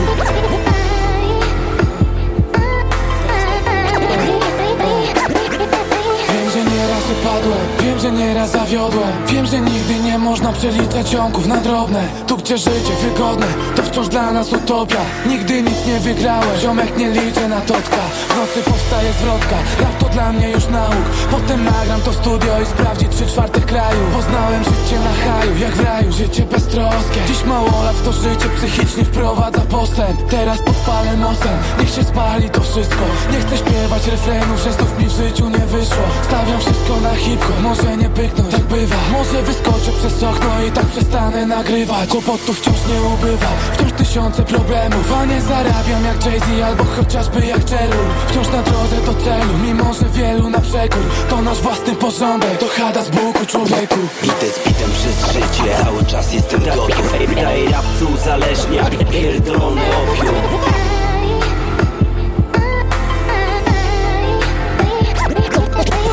Wiem, 6.29 6.51
że 6.53 6.71
nieraz 6.71 7.03
upadłem 7.11 7.57
Wiem, 7.81 7.99
że 7.99 8.11
nieraz 8.11 8.51
zawiodłem. 8.51 9.11
Wiem, 9.27 9.45
że 9.45 9.59
nigdy 9.59 9.99
nie 9.99 10.17
można 10.17 10.53
przeliczać 10.53 11.09
ciągów 11.09 11.47
na 11.47 11.57
drobne. 11.57 12.03
Tu 12.27 12.37
gdzie 12.37 12.57
życie 12.57 12.93
wygodne 13.03 13.47
To 13.75 13.83
wciąż 13.83 14.07
dla 14.07 14.31
nas 14.31 14.53
utopia. 14.53 15.01
Nigdy 15.25 15.61
nic 15.61 15.85
nie 15.87 15.99
wygrałem 15.99 16.59
Ziomek 16.61 16.97
nie 16.97 17.09
liczę 17.09 17.47
na 17.47 17.61
totka. 17.61 17.97
W 18.29 18.37
nocy 18.37 18.71
powstaje 18.71 19.13
zwrotka 19.13 19.55
Rap 19.79 19.97
to 19.99 20.06
dla 20.17 20.33
mnie 20.33 20.49
już 20.51 20.67
nauk. 20.67 21.05
Potem 21.31 21.63
nagram 21.63 22.01
to 22.01 22.13
studio 22.13 22.61
i 22.63 22.65
sprawdzi 22.65 23.07
trzy 23.07 23.25
czwarte 23.25 23.61
kraju. 23.61 24.01
Poznałem 24.13 24.63
życie 24.63 24.97
na 25.07 25.13
haju 25.23 25.57
Jak 25.57 25.71
w 25.75 25.83
raju, 25.83 26.11
życie 26.11 26.43
beztroskie. 26.51 27.19
Dziś 27.27 27.43
mało 27.43 27.83
lat 27.83 27.95
w 27.95 28.03
to 28.05 28.11
życie 28.11 28.47
psychicznie 28.57 29.03
wprowadza 29.05 29.61
postęp. 29.61 30.17
Teraz 30.29 30.59
podpalę 30.61 31.17
nosem. 31.17 31.57
Niech 31.79 31.89
się 31.89 32.03
spali 32.03 32.49
to 32.49 32.61
wszystko. 32.61 33.03
Nie 33.31 33.39
chcę 33.39 33.57
śpiewać 33.57 34.07
refrenów, 34.07 34.59
że 34.63 34.71
znów 34.73 34.99
mi 34.99 35.05
w 35.05 35.11
życiu 35.11 35.49
nie 35.49 35.65
wyszło. 35.75 36.05
Stawiam 36.23 36.59
wszystko 36.59 36.93
na 37.01 37.15
hip-hop 37.15 37.59
Może 37.63 37.97
nie 37.97 38.09
pyknąć, 38.09 38.51
tak 38.51 38.63
bywa. 38.63 38.95
Może 39.11 39.41
wyskoczę 39.43 39.91
przez 39.99 40.23
okno 40.23 40.51
i 40.67 40.71
tak 40.71 40.85
przestanę 40.85 41.45
nagrywać. 41.45 42.09
Kłopotów 42.09 42.59
wciąż 42.59 42.79
nie 42.91 43.01
ubywa. 43.01 43.51
Wciąż 43.73 43.91
tysiące 43.91 44.43
problemów 44.43 45.13
A 45.19 45.25
nie 45.25 45.41
zarabiam 45.41 46.03
jak 46.05 46.25
Jay-Z 46.25 46.63
albo 46.65 46.83
chociażby 46.83 47.45
jak 47.45 47.69
Cheryl. 47.69 48.07
Wciąż 48.27 48.47
na 48.47 48.61
drodze 48.63 48.97
do 49.05 49.13
celu 49.23 49.53
Mimo, 49.63 49.93
że 49.93 50.06
wielu 50.09 50.49
na 50.49 50.59
przekór. 50.59 51.03
To 51.29 51.41
nasz 51.41 51.57
własny 51.57 51.95
porządek. 51.95 52.57
To 52.57 52.67
chada 52.67 53.03
z 53.03 53.09
Buku 53.09 53.45
człowieku. 53.45 53.99
Idę 54.23 54.51
z 54.51 54.67
bitem 54.67 54.91
przez 54.91 55.33
życie, 55.33 55.83
cały 55.83 56.05
czas 56.05 56.33
jestem 56.33 56.63
gotów 56.63 57.13
Daję 57.35 57.69
rapcu 57.69 58.07
uzależniak, 58.13 59.09
pierdolony 59.11 59.81
opium. 59.81 60.35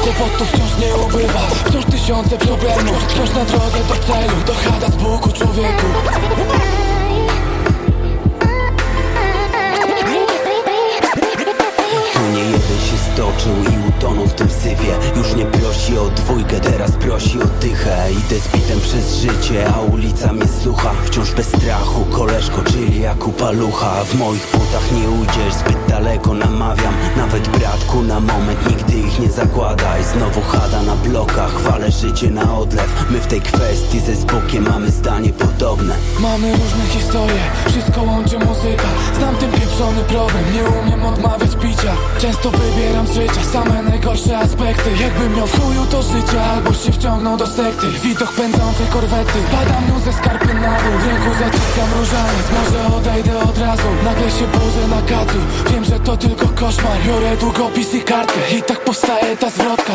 Kłopotów 0.03 0.49
wciąż 0.49 0.79
nie 0.81 0.95
ubywa. 0.95 1.41
Wciąż 1.65 1.85
tysiące 1.85 2.39
problemów. 2.39 3.07
Wciąż 3.09 3.31
na 3.31 3.45
drodze 3.45 3.79
do 3.89 3.95
celu. 3.95 4.37
To 4.47 4.53
chada 4.55 4.87
z 4.87 4.97
Buku 4.97 5.33
człowieku 5.33 5.87
stoczył 13.15 13.53
i 13.53 13.89
utonął 13.89 14.27
w 14.27 14.35
tym 14.35 14.49
syfie 14.49 14.95
Już 15.17 15.35
nie 15.35 15.45
prosi 15.45 15.99
o 15.99 16.11
dwójkę, 16.11 16.61
teraz 16.61 16.93
prosi 16.93 17.43
o 17.43 17.47
dychę. 17.61 18.09
Idę 18.11 18.41
z 18.41 18.49
bitem 18.49 18.81
przez 18.81 19.17
życie, 19.17 19.69
a 19.75 19.81
ulica 19.81 20.33
mnie 20.33 20.49
słucha. 20.63 20.91
Wciąż 21.05 21.33
bez 21.33 21.47
strachu, 21.47 22.05
koleżko, 22.05 22.63
czyli 22.63 23.01
jak 23.01 23.29
upalucha 23.29 24.05
W 24.05 24.15
moich 24.15 24.47
butach 24.53 24.93
nie 24.93 25.09
ujdziesz, 25.09 25.55
zbyt 25.55 25.77
daleko 25.89 26.35
namawiam. 26.35 26.95
Nawet 27.17 27.49
bratku 27.49 28.03
na 28.03 28.21
moment, 28.21 28.71
nigdy 28.71 28.99
ich 28.99 29.21
nie 29.21 29.31
zakładaj. 29.31 30.05
Znowu 30.05 30.41
chada 30.41 30.83
na 30.83 30.97
blokach, 30.97 31.55
chwalę 31.55 31.91
życie 31.91 32.31
na 32.31 32.59
odlew. 32.59 33.07
My 33.11 33.21
w 33.21 33.27
tej 33.27 33.41
kwestii 33.41 34.01
ze 34.01 34.15
Zbukiem 34.15 34.65
mamy 34.69 34.91
zdanie 34.91 35.33
podobne 35.85 36.21
Mamy 36.21 36.53
różne 36.53 36.85
historie, 36.87 37.43
wszystko 37.69 38.03
łączy 38.03 38.39
muzyka. 38.39 38.89
Znam 39.19 39.37
ten 39.37 39.53
pieprzony 39.53 40.03
problem, 40.03 40.45
nie 40.55 40.65
umiem 40.65 41.07
odmawiać 41.07 41.51
picia. 41.63 41.93
Często 42.19 42.51
wybieram 42.51 43.07
z 43.07 43.15
życia 43.15 43.45
same 43.53 43.83
najgorsze 43.83 44.39
aspekty. 44.39 44.91
Jakbym 45.01 45.37
miał 45.37 45.47
w 45.47 45.61
chuju 45.61 45.87
to 45.91 46.03
życie, 46.03 46.43
albo 46.43 46.73
się 46.73 46.93
wciągnął 46.93 47.37
do 47.37 47.47
sekty. 47.47 47.87
Widok 48.03 48.33
pędzącej 48.33 48.87
korwety, 48.93 49.33
spadam 49.49 49.89
nią 49.89 50.01
ze 50.01 50.13
skarpy 50.13 50.55
na 50.55 50.81
dół. 50.83 50.99
W 50.99 51.07
ręku 51.07 51.31
zaciskam 51.39 51.89
różaniec, 51.99 52.47
może 52.57 52.97
odejdę 52.97 53.39
od 53.39 53.59
razu. 53.59 53.89
Nagle 54.05 54.31
się 54.31 54.47
budzę 54.47 54.89
na 54.89 55.03
kacu, 55.03 55.39
wiem, 55.71 55.85
że 55.85 56.01
to 56.01 56.17
tylko 56.17 56.47
koszmar. 56.49 56.99
Biorę 57.07 57.37
długopis 57.37 57.95
i 57.95 58.01
kartkę. 58.01 58.41
I 58.59 58.63
tak 58.63 58.85
powstaje 58.85 59.37
ta 59.37 59.51
zwrotka 59.51 59.93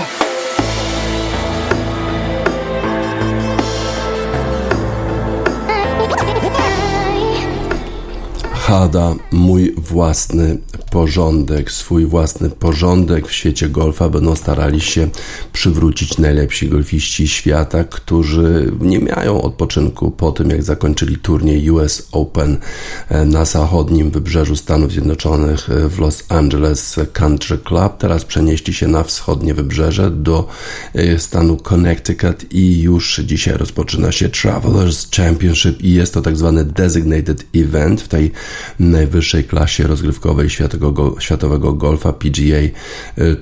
Hada, 8.69 9.15
mój 9.31 9.73
własny 9.77 10.57
porządek, 10.91 11.71
swój 11.71 12.05
własny 12.05 12.49
porządek 12.49 13.27
w 13.27 13.31
świecie 13.31 13.69
golfa 13.69 14.09
będą 14.09 14.35
starali 14.35 14.81
się 14.81 15.09
przywrócić 15.53 16.17
najlepsi 16.17 16.69
golfiści 16.69 17.27
świata, 17.27 17.83
którzy 17.83 18.71
nie 18.79 18.99
mają 18.99 19.41
odpoczynku 19.41 20.11
po 20.11 20.31
tym, 20.31 20.49
jak 20.49 20.63
zakończyli 20.63 21.17
turniej 21.17 21.69
US 21.69 22.07
Open 22.11 22.57
e, 23.09 23.25
na 23.25 23.45
zachodnim 23.45 24.11
wybrzeżu 24.11 24.55
Stanów 24.55 24.91
Zjednoczonych 24.91 25.69
e, 25.69 25.89
w 25.89 25.99
Los 25.99 26.23
Angeles 26.29 26.99
Country 27.13 27.57
Club. 27.57 27.97
Teraz 27.97 28.25
przenieśli 28.25 28.73
się 28.73 28.87
na 28.87 29.03
wschodnie 29.03 29.53
wybrzeże 29.53 30.11
do 30.11 30.47
e, 30.93 31.19
stanu 31.19 31.57
Connecticut 31.57 32.53
i 32.53 32.81
już 32.81 33.21
dzisiaj 33.25 33.57
rozpoczyna 33.57 34.11
się 34.11 34.29
Travelers 34.29 35.11
Championship 35.11 35.81
i 35.81 35.93
jest 35.93 36.13
to 36.13 36.21
tak 36.21 36.37
zwany 36.37 36.65
designated 36.65 37.45
event 37.55 38.01
w 38.01 38.07
tej 38.07 38.31
najwyższej 38.79 39.43
klasie 39.43 39.87
rozgrywkowej 39.87 40.49
światowego, 40.49 41.15
światowego 41.19 41.73
golfa 41.73 42.13
PGA 42.13 42.57
y, 42.57 42.71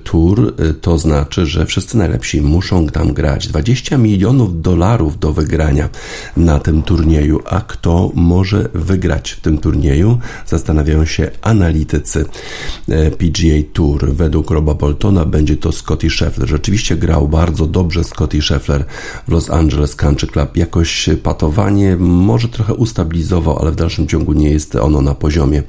Tour. 0.04 0.54
Y, 0.70 0.74
to 0.74 0.98
znaczy, 0.98 1.46
że 1.46 1.66
wszyscy 1.66 1.98
najlepsi 1.98 2.42
muszą 2.42 2.88
tam 2.88 3.14
grać. 3.14 3.48
20 3.48 3.98
milionów 3.98 4.62
dolarów 4.62 5.20
do 5.20 5.34
wygrania 5.34 5.90
na 6.38 6.60
tym 6.60 6.84
turnieju. 6.84 7.40
A 7.46 7.62
kto 7.62 8.12
może 8.16 8.70
wygrać 8.74 9.32
w 9.32 9.42
tym 9.42 9.58
turnieju? 9.58 10.20
Zastanawiają 10.46 11.06
się 11.06 11.32
analitycy 11.42 12.26
y, 12.90 13.12
PGA 13.12 13.74
Tour. 13.74 14.14
Według 14.14 14.52
Roba 14.52 14.74
Boltona 14.74 15.26
będzie 15.26 15.58
to 15.58 15.72
Scotty 15.72 16.10
Scheffler. 16.10 16.50
Rzeczywiście 16.50 16.96
grał 16.96 17.28
bardzo 17.28 17.66
dobrze 17.68 18.04
Scotty 18.04 18.42
Scheffler 18.42 18.86
w 19.28 19.32
Los 19.32 19.50
Angeles 19.50 19.96
Country 19.96 20.28
Club. 20.28 20.58
Jakoś 20.58 21.10
patowanie 21.24 21.98
może 22.00 22.48
trochę 22.48 22.74
ustabilizował, 22.74 23.60
ale 23.60 23.72
w 23.72 23.76
dalszym 23.76 24.08
ciągu 24.08 24.34
nie 24.34 24.50
jest 24.50 24.76
ono 24.76 25.02
na 25.08 25.16
poziomie 25.16 25.64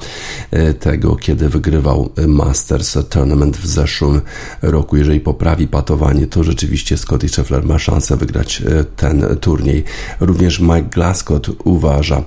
e, 0.50 0.74
tego, 0.74 1.16
kiedy 1.16 1.48
wygrywał 1.48 2.10
Masters 2.26 2.98
Tournament 3.08 3.56
w 3.56 3.66
zeszłym 3.66 4.20
roku. 4.62 4.96
Jeżeli 4.96 5.20
poprawi 5.20 5.68
patowanie, 5.68 6.26
to 6.26 6.44
rzeczywiście 6.44 6.96
Scotty 6.96 7.28
Scheffler 7.28 7.64
ma 7.64 7.78
szansę 7.78 8.16
wygrać 8.16 8.62
e, 8.62 8.84
ten 8.84 9.36
turniej. 9.40 9.84
Również 10.20 10.60
Mike 10.60 10.82
Glascott 10.82 11.48
uważa, 11.64 12.24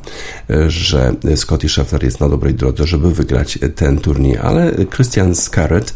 e, 0.49 0.69
że 0.69 1.15
Scotty 1.35 1.69
Scheffler 1.69 2.03
jest 2.03 2.19
na 2.19 2.29
dobrej 2.29 2.53
drodze, 2.53 2.87
żeby 2.87 3.11
wygrać 3.11 3.59
ten 3.75 3.97
turniej, 3.97 4.37
ale 4.37 4.71
Christian 4.95 5.35
Scarrett 5.35 5.93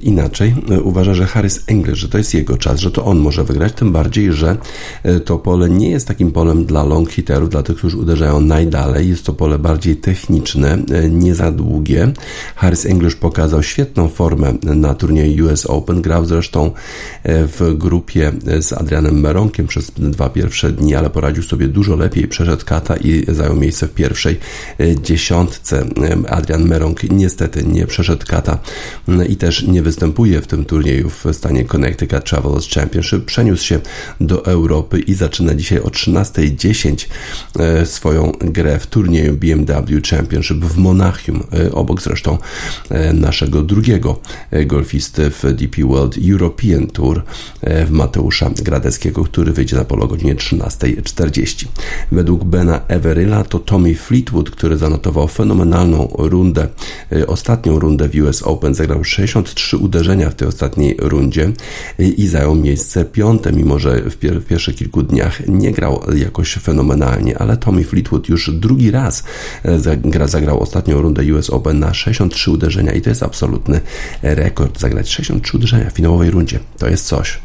inaczej 0.00 0.54
uważa, 0.82 1.14
że 1.14 1.26
Harris 1.26 1.64
English, 1.66 1.98
że 1.98 2.08
to 2.08 2.18
jest 2.18 2.34
jego 2.34 2.56
czas, 2.56 2.80
że 2.80 2.90
to 2.90 3.04
on 3.04 3.18
może 3.18 3.44
wygrać, 3.44 3.72
tym 3.72 3.92
bardziej, 3.92 4.32
że 4.32 4.56
to 5.24 5.38
pole 5.38 5.70
nie 5.70 5.90
jest 5.90 6.08
takim 6.08 6.32
polem 6.32 6.66
dla 6.66 6.84
long 6.84 7.10
hitterów, 7.10 7.48
dla 7.48 7.62
tych, 7.62 7.76
którzy 7.76 7.96
uderzają 7.96 8.40
najdalej, 8.40 9.08
jest 9.08 9.26
to 9.26 9.32
pole 9.32 9.58
bardziej 9.58 9.96
techniczne, 10.10 10.78
nie 11.10 11.34
za 11.34 11.52
długie. 11.52 12.12
Harris 12.56 12.86
English 12.86 13.16
pokazał 13.16 13.62
świetną 13.62 14.08
formę 14.08 14.52
na 14.62 14.94
turnieju 14.94 15.46
US 15.46 15.66
Open. 15.66 16.02
Grał 16.02 16.24
zresztą 16.24 16.70
w 17.24 17.74
grupie 17.74 18.32
z 18.60 18.72
Adrianem 18.72 19.20
Meronkiem 19.20 19.66
przez 19.66 19.90
dwa 19.90 20.28
pierwsze 20.28 20.72
dni, 20.72 20.94
ale 20.94 21.10
poradził 21.10 21.42
sobie 21.42 21.68
dużo 21.68 21.96
lepiej. 21.96 22.28
Przeszedł 22.28 22.64
kata 22.64 22.96
i 22.96 23.24
zajął 23.28 23.56
miejsce 23.56 23.86
w 23.86 23.94
pierwszej 23.94 24.38
dziesiątce. 25.02 25.84
Adrian 26.28 26.64
Meronk 26.64 27.02
niestety 27.02 27.62
nie 27.62 27.86
przeszedł 27.86 28.26
kata 28.26 28.58
i 29.28 29.36
też 29.36 29.62
nie 29.62 29.82
występuje 29.82 30.40
w 30.40 30.46
tym 30.46 30.64
turnieju 30.64 31.10
w 31.10 31.24
stanie 31.32 31.64
Connecticut 31.64 32.24
Travelers 32.24 32.68
Championship. 32.74 33.24
Przeniósł 33.24 33.64
się 33.64 33.80
do 34.20 34.44
Europy 34.44 35.00
i 35.00 35.14
zaczyna 35.14 35.54
dzisiaj 35.54 35.78
o 35.78 35.88
13.10 35.88 37.06
e, 37.58 37.86
swoją 37.86 38.32
grę 38.40 38.78
w 38.78 38.86
turnieju 38.86 39.34
BMW 39.34 39.89
Championship 40.10 40.64
w 40.64 40.76
Monachium, 40.78 41.42
e, 41.52 41.72
obok 41.72 42.02
zresztą 42.02 42.38
e, 42.88 43.12
naszego 43.12 43.62
drugiego 43.62 44.20
golfisty 44.66 45.30
w 45.30 45.42
DP 45.52 45.82
World 45.84 46.16
European 46.30 46.86
Tour 46.86 47.22
w 47.62 47.90
Mateusza 47.90 48.50
Gradeckiego, 48.62 49.24
który 49.24 49.52
wyjdzie 49.52 49.76
na 49.76 49.84
polo 49.84 50.04
o 50.04 50.08
godzinie 50.08 50.34
13.40. 50.34 51.66
Według 52.12 52.44
Bena 52.44 52.80
Everilla 52.88 53.44
to 53.44 53.58
Tommy 53.58 53.94
Fleetwood, 53.94 54.50
który 54.50 54.76
zanotował 54.76 55.28
fenomenalną 55.28 56.08
rundę, 56.18 56.68
ostatnią 57.26 57.78
rundę 57.78 58.08
w 58.08 58.14
US 58.14 58.42
Open, 58.42 58.74
zagrał 58.74 59.04
63 59.04 59.76
uderzenia 59.76 60.30
w 60.30 60.34
tej 60.34 60.48
ostatniej 60.48 60.96
rundzie 60.98 61.52
i 61.98 62.26
zajął 62.26 62.54
miejsce 62.54 63.04
piąte, 63.04 63.52
mimo 63.52 63.78
że 63.78 64.10
w, 64.10 64.16
pier 64.16 64.40
w 64.40 64.46
pierwszych 64.46 64.76
kilku 64.76 65.02
dniach 65.02 65.48
nie 65.48 65.72
grał 65.72 66.00
jakoś 66.14 66.54
fenomenalnie, 66.54 67.38
ale 67.38 67.56
Tommy 67.56 67.84
Fleetwood 67.84 68.28
już 68.28 68.50
drugi 68.50 68.90
raz 68.90 69.24
zagra, 69.80 70.26
zagrał 70.26 70.60
ostatnią 70.60 71.02
rundę 71.02 71.34
US 71.34 71.50
Open 71.50 71.78
na 71.78 71.94
63 71.94 72.50
uderzenia 72.50 72.92
i 72.92 73.00
to 73.00 73.08
jest 73.10 73.22
absolutny 73.22 73.80
rekord. 74.22 74.80
Zagrać 74.80 75.08
63 75.08 75.56
uderzenia 75.56 75.90
w 75.90 75.92
finałowej 75.92 76.30
rundzie 76.30 76.58
to 76.78 76.88
jest 76.88 77.06
coś. 77.06 77.38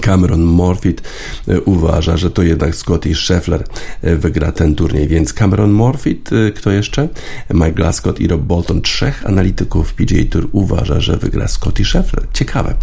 Cameron 0.00 0.42
Morfit 0.42 1.02
e, 1.48 1.60
uważa, 1.60 2.16
że 2.16 2.30
to 2.30 2.42
jednak 2.42 2.74
Scotty 2.76 3.14
Scheffler 3.14 3.64
e, 4.02 4.16
wygra 4.16 4.52
ten 4.52 4.74
turniej, 4.74 5.08
więc 5.08 5.32
Cameron 5.32 5.70
Morfit, 5.70 6.30
e, 6.32 6.52
kto 6.52 6.70
jeszcze? 6.70 7.08
Mike 7.54 7.72
Glascott 7.72 8.20
i 8.20 8.28
Rob 8.28 8.40
Bolton, 8.40 8.82
trzech 8.82 9.26
analityków 9.26 9.94
PGA 9.94 10.24
Tour 10.30 10.48
uważa, 10.52 11.00
że 11.00 11.16
wygra 11.16 11.48
Scotty 11.48 11.84
Scheffler. 11.84 12.26
Ciekawe, 12.32 12.74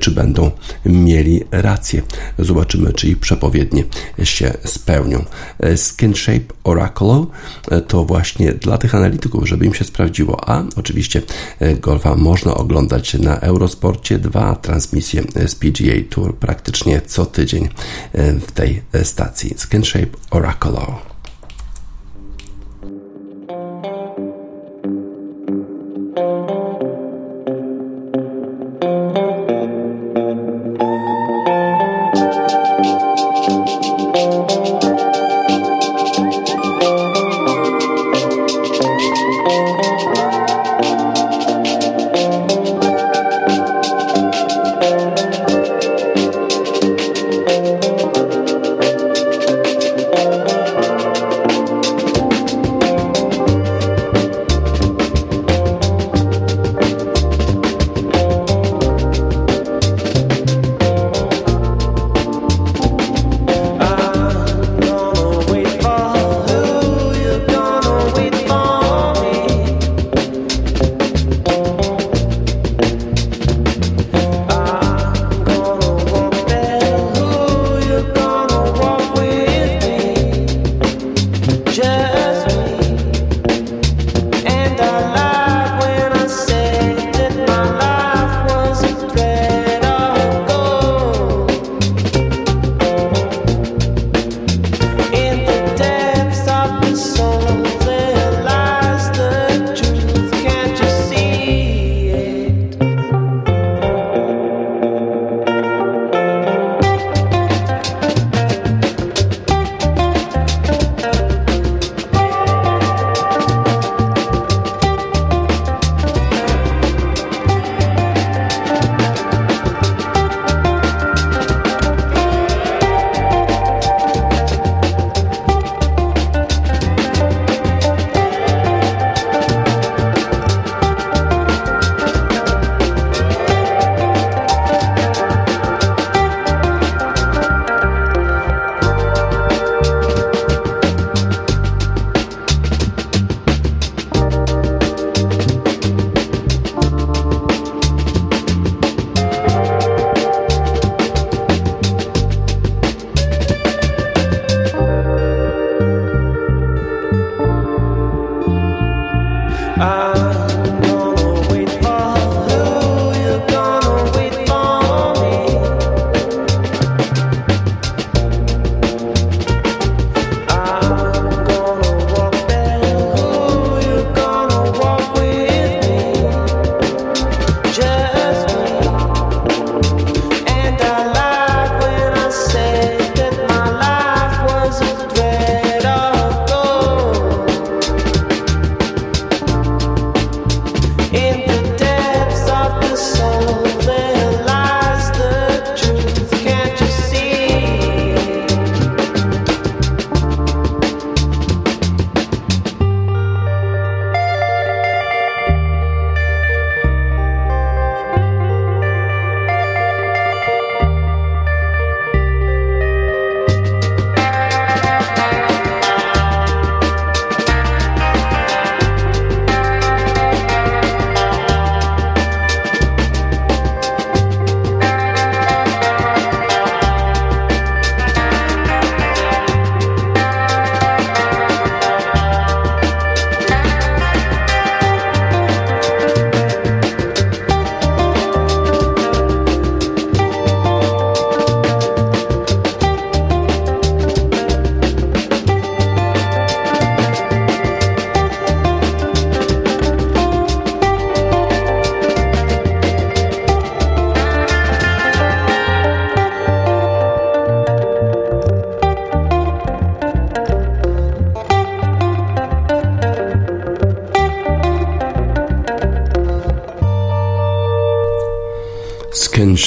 czy 0.00 0.10
będą 0.10 0.50
mieli 0.86 1.44
rację. 1.50 2.02
Zobaczymy, 2.38 2.92
czy 2.92 3.08
ich 3.08 3.18
przepowiednie 3.18 3.84
się 4.24 4.52
spełnią. 4.64 5.24
Skin 5.76 6.14
Shape 6.14 6.54
Oracle 6.64 7.26
to 7.88 8.04
właśnie 8.04 8.52
dla 8.52 8.78
tych 8.78 8.94
analityków, 8.94 9.48
żeby 9.48 9.66
im 9.66 9.74
się 9.74 9.84
sprawdziło, 9.84 10.50
a 10.50 10.64
oczywiście 10.76 11.22
golfa 11.80 12.14
można 12.14 12.54
oglądać 12.54 13.14
na 13.14 13.40
Eurosporcie 13.40 14.18
2 14.18 14.56
transmisje 14.56 15.22
z 15.46 15.54
PGA 15.54 15.94
Tour 16.10 16.37
praktycznie 16.40 17.00
co 17.00 17.26
tydzień 17.26 17.68
e, 18.12 18.32
w 18.32 18.52
tej 18.52 18.82
stacji. 19.02 19.54
Skinshape 19.56 20.18
Oracle. 20.30 20.86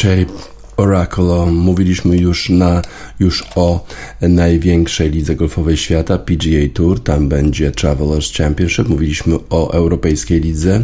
Shape 0.01 0.33
Oracle. 0.77 1.45
Mówiliśmy 1.45 2.17
już, 2.17 2.49
na, 2.49 2.81
już 3.19 3.43
o 3.55 3.85
największej 4.21 5.11
lidze 5.11 5.35
golfowej 5.35 5.77
świata, 5.77 6.17
PGA 6.17 6.69
Tour. 6.73 6.99
Tam 6.99 7.29
będzie 7.29 7.71
Travelers 7.71 8.33
Championship. 8.33 8.89
Mówiliśmy 8.89 9.35
o 9.49 9.73
europejskiej 9.73 10.41
lidze, 10.41 10.83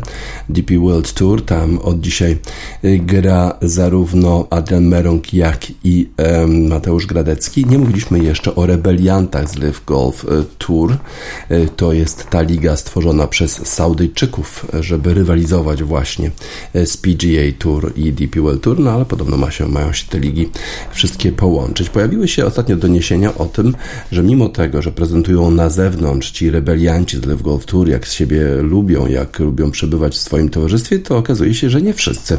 DP 0.49 0.79
World 0.79 1.13
Tour. 1.13 1.45
Tam 1.45 1.79
od 1.79 1.99
dzisiaj 1.99 2.37
y, 2.85 2.99
gra 2.99 3.57
zarówno 3.61 4.47
Adrian 4.49 4.87
Merong, 4.87 5.33
jak 5.33 5.67
i 5.83 6.09
Mateusz 6.47 7.05
Gradecki. 7.05 7.65
Nie 7.65 7.77
mówiliśmy 7.77 8.19
jeszcze 8.19 8.55
o 8.55 8.65
rebeliantach 8.65 9.49
z 9.49 9.55
Live 9.55 9.85
Golf 9.85 10.23
y, 10.23 10.27
Tour. 10.57 10.97
Y, 11.51 11.69
to 11.75 11.93
jest 11.93 12.29
ta 12.29 12.41
liga 12.41 12.75
stworzona 12.75 13.27
przez 13.27 13.67
Saudyjczyków, 13.67 14.65
żeby 14.79 15.13
rywalizować 15.13 15.83
właśnie 15.83 16.31
z 16.73 16.97
PGA 16.97 17.59
Tour 17.59 17.93
i 17.95 18.13
DP 18.13 18.41
World 18.41 18.61
Tour, 18.61 18.79
no 18.79 18.91
ale 18.91 19.05
podobno 19.05 19.37
ma 19.37 19.51
się, 19.51 19.67
mają 19.67 19.93
się 19.93 20.07
te 20.07 20.19
ligi 20.19 20.49
wszystkie 20.91 21.31
połączyć. 21.31 21.89
Pojawiły 21.89 22.27
się 22.27 22.45
ostatnio 22.45 22.75
doniesienia 22.75 23.26
o 23.35 23.45
tym, 23.45 23.75
że 24.11 24.23
mimo 24.23 24.49
tego, 24.49 24.81
że 24.81 24.91
prezentują 24.91 25.51
na 25.51 25.69
zewnątrz 25.69 26.31
ci 26.31 26.51
rebelianci 26.51 27.17
z 27.17 27.25
Live 27.25 27.65
Tour, 27.65 27.87
jak 27.89 28.07
z 28.07 28.13
siebie 28.13 28.55
lubią, 28.61 29.07
jak 29.07 29.39
lubią 29.39 29.71
przebywać 29.71 30.13
w 30.13 30.17
swoim 30.17 30.49
towarzystwie, 30.49 30.99
to 30.99 31.17
okazuje 31.17 31.53
się, 31.53 31.69
że 31.69 31.81
nie 31.81 31.93
wszyscy, 31.93 32.37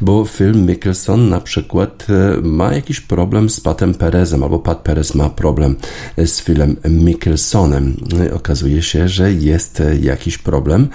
bo 0.00 0.24
Phil 0.24 0.54
Mickelson 0.54 1.28
na 1.28 1.40
przykład 1.40 2.06
e, 2.08 2.40
ma 2.42 2.74
jakiś 2.74 3.00
problem 3.00 3.50
z 3.50 3.60
Patem 3.60 3.94
Perezem, 3.94 4.42
albo 4.42 4.58
Pat 4.58 4.78
Perez 4.78 5.14
ma 5.14 5.30
problem 5.30 5.76
z 6.16 6.40
Philem 6.40 6.76
Mickelsonem. 6.84 7.96
E, 8.26 8.34
okazuje 8.34 8.82
się, 8.82 9.08
że 9.08 9.32
jest 9.32 9.82
jakiś 10.00 10.38
problem. 10.38 10.88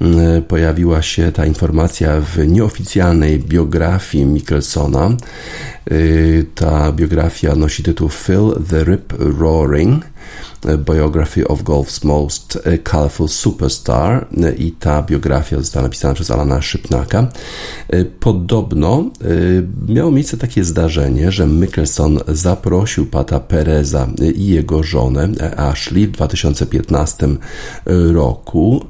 E, 0.00 0.42
pojawiła 0.42 1.02
się 1.02 1.32
ta 1.32 1.46
informacja 1.46 2.20
w 2.20 2.48
nieoficjalnej 2.48 3.38
biografii 3.38 4.26
Mickelsona, 4.26 5.16
ta 6.54 6.92
biografia 6.92 7.54
nosi 7.54 7.82
tytuł 7.82 8.08
Phil 8.08 8.54
the 8.68 8.84
Rip 8.84 9.12
Roaring 9.18 10.04
Biography 10.78 11.48
of 11.48 11.62
Golf's 11.62 12.04
Most 12.04 12.58
Colorful 12.84 13.28
Superstar 13.28 14.26
i 14.58 14.72
ta 14.72 15.02
biografia 15.02 15.58
została 15.58 15.82
napisana 15.82 16.14
przez 16.14 16.30
Alana 16.30 16.62
Szypnaka. 16.62 17.28
Podobno 18.20 19.10
y, 19.24 19.66
miało 19.88 20.10
miejsce 20.10 20.36
takie 20.36 20.64
zdarzenie, 20.64 21.32
że 21.32 21.46
Mickelson 21.46 22.18
zaprosił 22.28 23.06
Pata 23.06 23.40
Pereza 23.40 24.08
i 24.34 24.46
jego 24.46 24.82
żonę 24.82 25.28
Ashley 25.56 26.06
w 26.06 26.10
2015 26.10 27.28
roku 28.12 28.86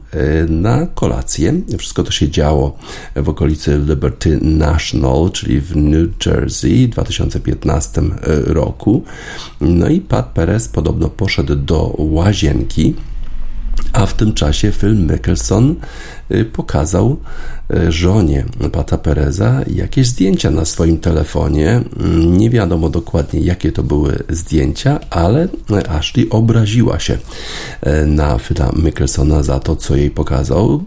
na 0.49 0.87
kolację. 0.87 1.55
Wszystko 1.79 2.03
to 2.03 2.11
się 2.11 2.29
działo 2.29 2.79
w 3.17 3.29
okolicy 3.29 3.81
Liberty 3.89 4.39
National, 4.43 5.31
czyli 5.33 5.61
w 5.61 5.77
New 5.77 6.27
Jersey 6.27 6.87
w 6.87 6.91
2015 6.91 8.03
roku. 8.47 9.03
No 9.61 9.89
i 9.89 10.01
Pat 10.01 10.27
Perez 10.27 10.69
podobno 10.69 11.09
poszedł 11.25 11.57
do 11.57 11.95
łazienki, 11.99 12.95
a 13.93 14.07
w 14.07 14.15
tym 14.15 14.33
czasie 14.35 14.73
Phil 14.73 14.95
Mickelson 14.97 15.75
y, 16.31 16.45
pokazał 16.45 17.17
y, 17.75 17.93
żonie 17.93 18.45
Pata 18.73 18.99
Pereza 18.99 19.63
jakieś 19.75 20.07
zdjęcia 20.07 20.51
na 20.51 20.65
swoim 20.65 20.99
telefonie. 20.99 21.71
Mm, 21.71 22.37
nie 22.37 22.51
wiadomo 22.51 22.89
dokładnie, 22.89 23.41
jakie 23.41 23.73
to 23.73 23.83
były 23.83 24.19
zdjęcia, 24.29 25.01
ale 25.11 25.49
Ashley 25.89 26.31
obraziła 26.31 26.99
się 26.99 27.15
y, 27.15 28.07
na 28.07 28.39
Phila 28.39 28.73
Mickelsona 28.77 29.43
za 29.43 29.61
to, 29.61 29.77
co 29.77 29.97
jej 29.97 30.11
pokazał 30.11 30.85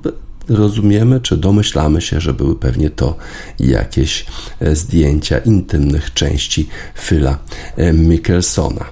rozumiemy, 0.50 1.20
czy 1.22 1.38
domyślamy 1.38 2.02
się, 2.02 2.22
że 2.22 2.34
były 2.34 2.56
pewnie 2.56 2.90
to 2.90 3.16
jakieś 3.60 4.26
zdjęcia 4.74 5.38
intymnych 5.38 6.14
części 6.14 6.68
Phila 6.96 7.38
Mickelsona. 7.94 8.86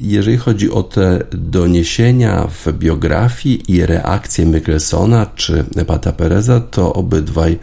Jeżeli 0.00 0.36
chodzi 0.36 0.70
o 0.70 0.82
te 0.82 1.24
doniesienia 1.30 2.48
w 2.48 2.72
biografii 2.72 3.72
i 3.72 3.86
reakcje 3.86 4.46
Mickelsona 4.46 5.26
czy 5.34 5.64
Pata 5.86 6.12
Pereza, 6.12 6.60
to 6.60 6.92
obydwaj 6.92 7.58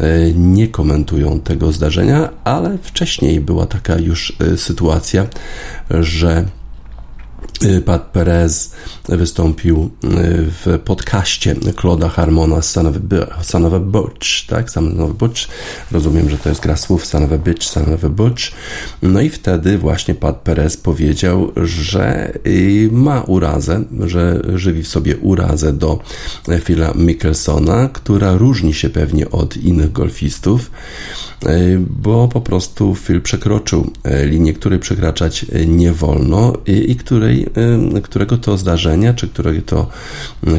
e, 0.00 0.32
nie 0.32 0.68
komentują 0.68 1.40
tego 1.40 1.72
zdarzenia, 1.72 2.28
ale 2.44 2.78
wcześniej 2.82 3.40
była 3.40 3.66
taka 3.66 3.98
już 3.98 4.36
e, 4.40 4.56
sytuacja, 4.56 5.26
że 5.90 6.44
Pat 7.84 8.02
Perez 8.02 8.72
wystąpił 9.08 9.90
y, 10.04 10.08
w 10.64 10.78
podcaście 10.84 11.54
Claude'a 11.54 12.10
Harmona 12.10 12.62
Son 12.62 12.86
of 13.66 13.74
a 13.74 13.78
Butch, 13.78 14.46
tak? 14.46 14.70
Son 14.70 15.00
of 15.00 15.10
a 15.10 15.14
Butch. 15.14 15.40
Rozumiem, 15.92 16.30
że 16.30 16.38
to 16.38 16.48
jest 16.48 16.60
gra 16.60 16.76
słów 16.76 17.06
Son 17.06 17.24
of 17.24 17.32
a 17.32 17.38
Bitch, 17.38 17.64
Son 17.64 17.94
of 17.94 18.04
a 18.04 18.08
Butch. 18.08 18.42
No 19.02 19.20
i 19.20 19.30
wtedy 19.30 19.78
właśnie 19.78 20.14
Pat 20.14 20.36
Perez 20.36 20.76
powiedział, 20.76 21.52
że 21.56 22.32
y, 22.46 22.88
ma 22.92 23.20
urazę, 23.20 23.84
że 24.00 24.42
żywi 24.54 24.82
w 24.82 24.88
sobie 24.88 25.16
urazę 25.16 25.72
do 25.72 25.98
Phila 26.64 26.92
Mickelsona, 26.94 27.88
która 27.88 28.36
różni 28.36 28.74
się 28.74 28.90
pewnie 28.90 29.30
od 29.30 29.56
innych 29.56 29.92
golfistów 29.92 30.70
bo 31.80 32.28
po 32.28 32.40
prostu 32.40 32.94
Phil 32.94 33.20
przekroczył 33.20 33.90
linię, 34.24 34.52
której 34.52 34.78
przekraczać 34.78 35.46
nie 35.66 35.92
wolno 35.92 36.52
i 36.66 36.96
której 36.96 37.46
którego 38.02 38.38
to 38.38 38.56
zdarzenia, 38.56 39.14
czy 39.14 39.28
którego 39.28 39.62
to, 39.66 39.86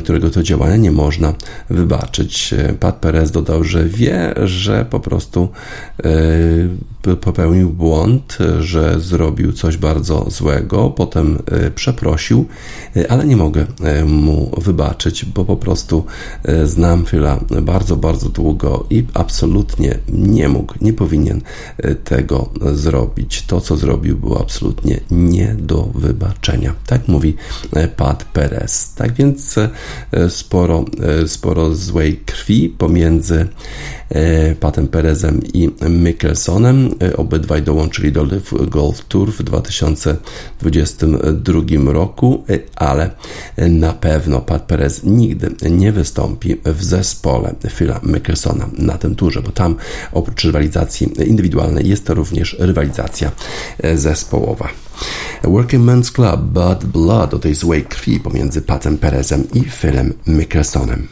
którego 0.04 0.30
to 0.30 0.44
działania 0.44 0.78
nie 0.78 0.92
można 0.92 1.34
wybaczyć. 1.70 2.54
Pat 2.80 2.96
Perez 2.96 3.32
dodał, 3.32 3.64
że 3.64 3.86
wie, 3.86 4.34
że 4.44 4.86
po 4.90 5.00
prostu 5.00 5.50
popełnił 7.22 7.70
błąd, 7.70 8.38
że 8.60 9.00
zrobił 9.00 9.54
coś 9.54 9.78
bardzo 9.78 10.26
złego, 10.30 10.90
potem 10.90 11.40
przeprosił, 11.76 12.46
ale 13.10 13.26
nie 13.26 13.38
mogę 13.38 13.66
mu 14.06 14.52
wybaczyć, 14.62 15.26
bo 15.26 15.46
po 15.46 15.58
prostu 15.58 16.06
znam 16.64 17.06
Phila 17.06 17.40
bardzo, 17.62 17.96
bardzo 17.96 18.30
długo 18.30 18.86
i 18.90 19.06
absolutnie 19.14 19.98
nie 20.10 20.50
mógł, 20.50 20.74
nie 20.82 20.94
powinien 20.94 21.42
tego 22.04 22.50
zrobić. 22.74 23.42
To, 23.42 23.62
co 23.62 23.78
zrobił, 23.78 24.18
było 24.18 24.42
absolutnie 24.42 25.00
nie 25.12 25.56
do 25.60 25.84
wybaczenia. 25.96 26.74
Tak 26.86 27.08
mówi 27.08 27.36
e, 27.74 27.88
Pat 27.88 28.24
Perez. 28.24 28.94
Tak 28.94 29.14
więc 29.14 29.58
e, 29.58 30.30
sporo, 30.30 30.86
e, 31.24 31.28
sporo 31.28 31.76
złej 31.76 32.18
krwi 32.18 32.70
pomiędzy 32.70 33.48
Patem 34.60 34.88
Perezem 34.88 35.42
i 35.54 35.70
Mickelsonem. 35.90 36.90
Obydwaj 37.18 37.64
dołączyli 37.64 38.12
do 38.12 38.24
Live 38.24 38.54
Golf 38.70 39.06
Tour 39.06 39.34
w 39.34 39.44
2022 39.44 41.92
roku, 41.92 42.44
ale 42.76 43.10
na 43.58 43.94
pewno 43.94 44.42
Pat 44.42 44.64
Perez 44.64 45.04
nigdy 45.04 45.50
nie 45.70 45.92
wystąpi 45.92 46.56
w 46.66 46.84
zespole 46.84 47.56
Phila 47.70 48.00
Mickelsona 48.04 48.70
na 48.78 48.98
tym 48.98 49.16
turze, 49.16 49.42
bo 49.42 49.52
tam 49.52 49.76
oprócz 50.12 50.44
rywalizacji 50.44 51.14
indywidualnej 51.26 51.90
jest 51.90 52.06
to 52.06 52.14
również 52.14 52.56
rywalizacja 52.60 53.32
zespołowa. 53.96 54.70
Working 55.44 55.86
Men's 55.86 56.12
Club 56.12 56.42
Bad 56.42 56.86
Blood 56.86 57.34
o 57.34 57.40
tej 57.40 57.56
złej 57.56 57.84
krwi 57.84 58.20
pomiędzy 58.20 58.62
Patem 58.62 58.98
Perezem 58.98 59.44
i 59.54 59.64
Philem 59.64 60.14
Mickelsonem. 60.28 61.08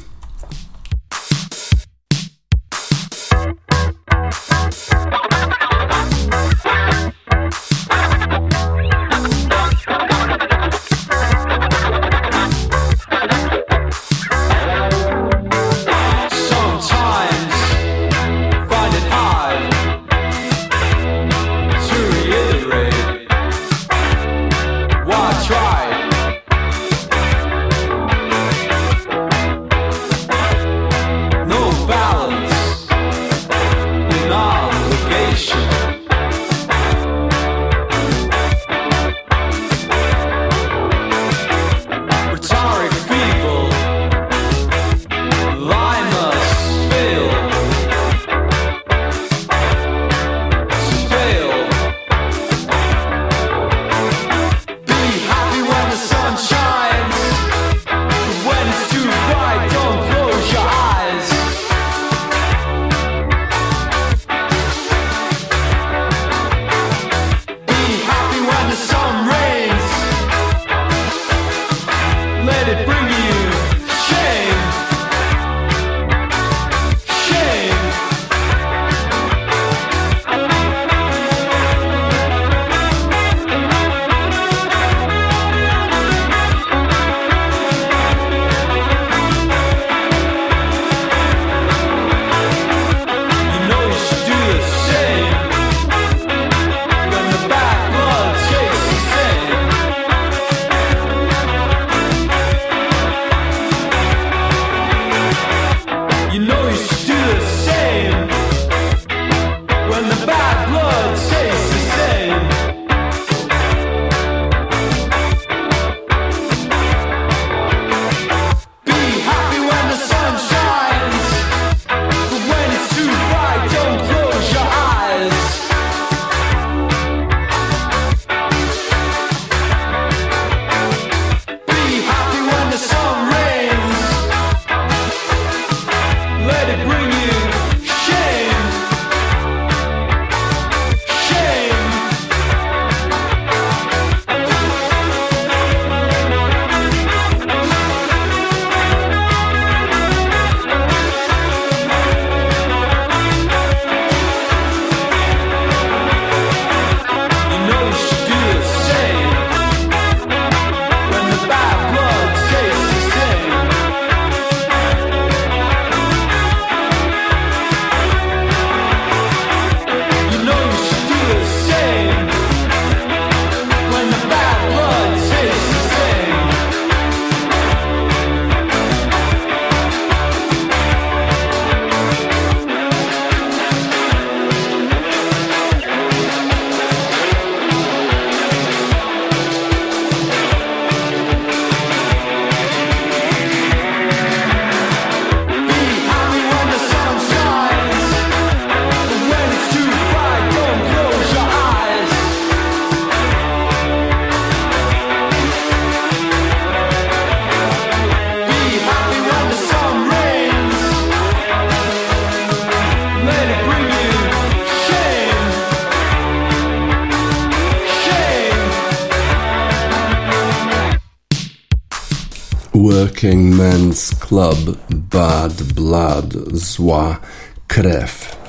Working 223.22 223.56
Men's 223.56 224.16
Club 224.20 224.78
Bad 224.90 225.76
Blood 225.76 226.34
Zła 226.54 227.20
Krew. 227.68 228.41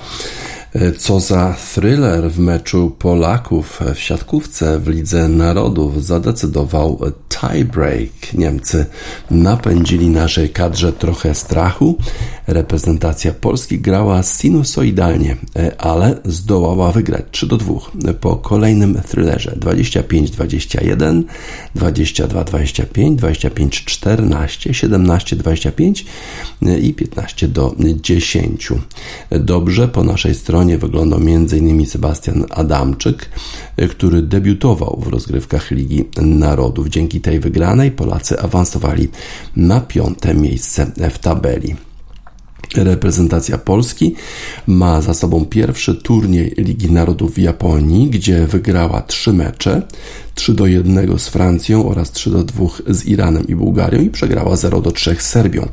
Co 0.99 1.21
za 1.21 1.57
thriller 1.75 2.31
w 2.31 2.39
meczu 2.39 2.97
Polaków 2.99 3.81
w 3.95 3.99
siatkówce 3.99 4.81
w 4.81 4.89
Lidze 4.89 5.29
Narodów 5.29 6.05
zadecydował 6.05 7.01
tiebreak. 7.29 8.35
Niemcy 8.35 8.87
napędzili 9.31 10.11
naszej 10.11 10.51
kadrze 10.51 10.93
trochę 10.93 11.35
strachu. 11.35 11.99
Reprezentacja 12.47 13.33
Polski 13.33 13.81
grała 13.81 14.23
sinusoidalnie, 14.23 15.37
ale 15.79 16.19
zdołała 16.25 16.93
wygrać 16.93 17.25
3 17.31 17.47
do 17.47 17.57
2 17.57 17.75
po 18.21 18.37
kolejnym 18.37 19.01
thrillerze 19.09 19.57
25-21, 19.61 21.23
22-25, 21.77 23.17
25-14, 23.17 24.71
17-25 24.71 26.05
i 26.83 26.95
15 26.95 27.49
do 27.49 27.75
10. 28.03 28.69
Dobrze 29.31 29.89
po 29.89 30.05
naszej 30.05 30.35
stronie 30.35 30.62
wyglądał 30.79 31.19
m.in. 31.19 31.87
Sebastian 31.87 32.45
Adamczyk, 32.51 33.31
który 33.91 34.23
debiutował 34.23 35.01
w 35.01 35.09
rozgrywkach 35.09 35.71
Ligi 35.71 36.05
Narodów. 36.23 36.89
Dzięki 36.89 37.21
tej 37.21 37.41
wygranej 37.41 37.91
Polacy 37.91 38.41
awansowali 38.41 39.09
na 39.57 39.81
piąte 39.81 40.35
miejsce 40.35 40.87
w 41.11 41.19
tabeli. 41.19 41.77
Reprezentacja 42.77 43.59
Polski 43.59 44.15
ma 44.67 45.01
za 45.01 45.15
sobą 45.15 45.45
pierwszy 45.45 45.95
turniej 45.95 46.55
Ligi 46.59 46.93
Narodów 46.93 47.35
w 47.35 47.39
Japonii, 47.39 48.11
gdzie 48.11 48.47
wygrała 48.47 49.03
trzy 49.03 49.33
mecze. 49.33 49.83
3 50.35 50.55
do 50.55 50.67
1 50.67 51.19
z 51.19 51.29
Francją 51.29 51.89
oraz 51.89 52.13
3 52.13 52.31
do 52.31 52.45
2 52.45 52.67
z 52.89 53.07
Iranem 53.07 53.47
i 53.49 53.55
Bułgarią 53.55 54.01
i 54.01 54.11
przegrała 54.11 54.57
0 54.57 54.81
do 54.81 54.93
3 54.93 55.17
z 55.19 55.23
Serbią, 55.23 55.69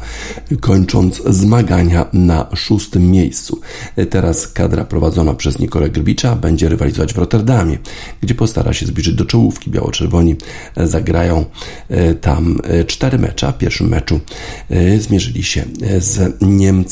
kończąc 0.59 1.21
zmagania 1.25 2.05
na 2.13 2.47
szóstym 2.55 3.11
miejscu. 3.11 3.61
Teraz 4.09 4.47
kadra 4.47 4.85
prowadzona 4.85 5.33
przez 5.33 5.59
Nikolę 5.59 5.89
Grbicza 5.89 6.35
będzie 6.35 6.69
rywalizować 6.69 7.13
w 7.13 7.17
Rotterdamie, 7.17 7.77
gdzie 8.21 8.35
postara 8.35 8.73
się 8.73 8.85
zbliżyć 8.85 9.15
do 9.15 9.25
czołówki. 9.25 9.71
Biało-czerwoni 9.71 10.35
zagrają 10.77 11.45
e, 11.89 12.13
tam 12.13 12.59
e, 12.63 12.85
cztery 12.85 13.17
mecze. 13.17 13.53
W 13.53 13.57
pierwszym 13.57 13.89
meczu 13.89 14.19
e, 14.69 14.99
zmierzyli 14.99 15.43
się 15.43 15.63
z 15.99 16.33
Niemcami. 16.41 16.88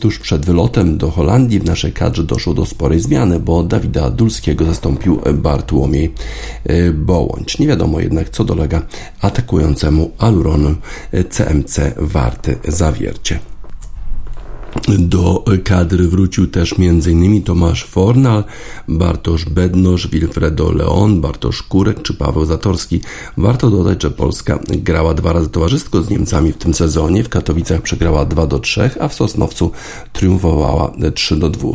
Tuż 0.00 0.18
przed 0.18 0.46
wylotem 0.46 0.98
do 0.98 1.10
Holandii 1.10 1.60
w 1.60 1.64
naszej 1.64 1.92
kadrze 1.92 2.24
doszło 2.24 2.54
do 2.54 2.66
sporej 2.66 3.00
zmiany, 3.00 3.40
bo 3.40 3.62
Dawida 3.62 4.10
Dulskiego 4.10 4.64
zastąpił 4.64 5.20
Bartłomiej 5.34 6.14
Bołądź. 6.94 7.58
Nie 7.58 7.66
wiadomo 7.66 8.00
jednak, 8.00 8.30
co 8.30 8.44
dolega 8.44 8.82
atakującemu 9.20 10.10
Aluronu 10.18 10.74
CMC 11.30 11.80
Warty 11.96 12.56
Zawiercie. 12.68 13.53
Do 14.88 15.44
kadry 15.64 16.08
wrócił 16.08 16.46
też 16.46 16.74
m.in. 16.78 17.42
Tomasz 17.42 17.84
Fornal, 17.84 18.44
Bartosz 18.88 19.44
Bednosz, 19.44 20.08
Wilfredo 20.08 20.72
Leon, 20.72 21.20
Bartosz 21.20 21.62
Kurek 21.62 22.02
czy 22.02 22.14
Paweł 22.14 22.44
Zatorski. 22.44 23.00
Warto 23.36 23.70
dodać, 23.70 24.02
że 24.02 24.10
Polska 24.10 24.58
grała 24.68 25.14
dwa 25.14 25.32
razy 25.32 25.48
towarzysko 25.48 26.02
z 26.02 26.10
Niemcami 26.10 26.52
w 26.52 26.56
tym 26.56 26.74
sezonie. 26.74 27.24
W 27.24 27.28
Katowicach 27.28 27.82
przegrała 27.82 28.24
2 28.24 28.46
do 28.46 28.58
3, 28.58 28.90
a 29.00 29.08
w 29.08 29.14
Sosnowcu 29.14 29.70
triumfowała 30.12 30.92
3 31.14 31.36
do 31.36 31.50
2. 31.50 31.68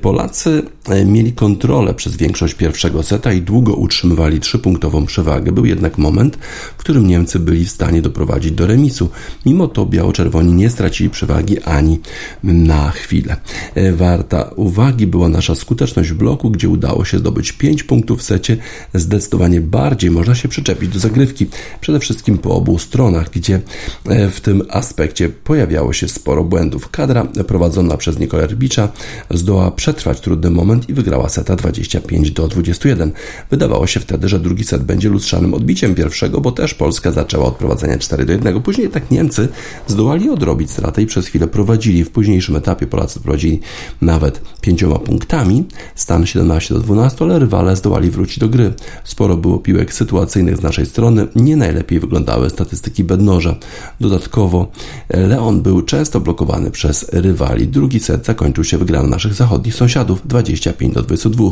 Polacy 0.00 0.62
mieli 1.06 1.32
kontrolę 1.32 1.94
przez 1.94 2.16
większość 2.16 2.54
pierwszego 2.54 3.02
seta 3.02 3.32
i 3.32 3.42
długo 3.42 3.74
utrzymywali 3.74 4.40
trzypunktową 4.40 5.06
przewagę. 5.06 5.52
Był 5.52 5.66
jednak 5.66 5.98
moment, 5.98 6.38
w 6.78 6.80
którym 6.80 7.06
Niemcy 7.06 7.38
byli 7.38 7.64
w 7.64 7.70
stanie 7.70 8.02
doprowadzić 8.02 8.52
do 8.52 8.66
remisu. 8.66 9.08
Mimo 9.46 9.68
to 9.68 9.86
biało-czerwoni 9.86 10.52
nie 10.52 10.70
stracili 10.70 11.10
przewagi 11.10 11.60
ani 11.60 12.00
na 12.42 12.90
chwilę. 12.90 13.36
E, 13.74 13.92
warta 13.92 14.50
uwagi 14.56 15.06
była 15.06 15.28
nasza 15.28 15.54
skuteczność 15.54 16.10
w 16.10 16.14
bloku, 16.14 16.50
gdzie 16.50 16.68
udało 16.68 17.04
się 17.04 17.18
zdobyć 17.18 17.52
5 17.52 17.82
punktów 17.82 18.20
w 18.20 18.22
secie. 18.22 18.56
Zdecydowanie 18.94 19.60
bardziej 19.60 20.10
można 20.10 20.34
się 20.34 20.48
przyczepić 20.48 20.90
do 20.90 20.98
zagrywki, 20.98 21.46
przede 21.80 22.00
wszystkim 22.00 22.38
po 22.38 22.54
obu 22.54 22.78
stronach, 22.78 23.30
gdzie 23.30 23.60
e, 24.06 24.30
w 24.30 24.40
tym 24.40 24.62
aspekcie 24.70 25.28
pojawiało 25.28 25.92
się 25.92 26.08
sporo 26.08 26.44
błędów. 26.44 26.90
Kadra 26.90 27.24
prowadzona 27.24 27.96
przez 27.96 28.18
Nikolę 28.18 28.46
Rbicza 28.46 28.88
zdołała 29.30 29.70
przetrwać 29.70 30.20
trudny 30.20 30.50
moment 30.50 30.88
i 30.88 30.94
wygrała 30.94 31.28
seta 31.28 31.56
25 31.56 32.30
do 32.30 32.48
21. 32.48 33.12
Wydawało 33.50 33.86
się 33.86 34.00
wtedy, 34.00 34.28
że 34.28 34.40
drugi 34.40 34.64
set 34.64 34.82
będzie 34.82 35.08
lustrzanym 35.08 35.54
odbiciem 35.54 35.94
pierwszego, 35.94 36.40
bo 36.40 36.52
też 36.52 36.74
Polska 36.74 37.12
zaczęła 37.12 37.44
od 37.44 37.56
prowadzenia 37.56 37.98
4 37.98 38.24
do 38.24 38.32
1. 38.32 38.62
Później 38.62 38.84
jednak 38.84 39.10
Niemcy 39.10 39.48
zdołali 39.86 40.30
odrobić 40.30 40.70
stratę 40.70 41.02
i 41.02 41.06
przez 41.06 41.26
chwilę 41.26 41.46
prowadzili 41.46 41.99
W 42.04 42.10
późniejszym 42.10 42.56
etapie 42.56 42.86
Polacy 42.86 43.20
prowadzili 43.20 43.60
nawet 44.00 44.42
pięcioma 44.60 44.98
punktami, 44.98 45.64
stan 45.94 46.26
17 46.26 46.74
do 46.74 46.80
12, 46.80 47.24
ale 47.24 47.38
rywale 47.38 47.76
zdołali 47.76 48.10
wrócić 48.10 48.38
do 48.38 48.48
gry. 48.48 48.72
Sporo 49.04 49.36
było 49.36 49.58
piłek 49.58 49.94
sytuacyjnych 49.94 50.56
z 50.56 50.62
naszej 50.62 50.86
strony, 50.86 51.26
nie 51.36 51.56
najlepiej 51.56 52.00
wyglądały 52.00 52.50
statystyki 52.50 53.04
bednoża. 53.04 53.56
Dodatkowo 54.00 54.70
Leon 55.10 55.62
był 55.62 55.82
często 55.82 56.20
blokowany 56.20 56.70
przez 56.70 57.06
rywali. 57.12 57.68
Drugi 57.68 58.00
set 58.00 58.26
zakończył 58.26 58.64
się 58.64 58.78
wygraną 58.78 59.08
naszych 59.08 59.34
zachodnich 59.34 59.74
sąsiadów 59.74 60.26
25 60.26 60.94
do 60.94 61.02
22. 61.02 61.50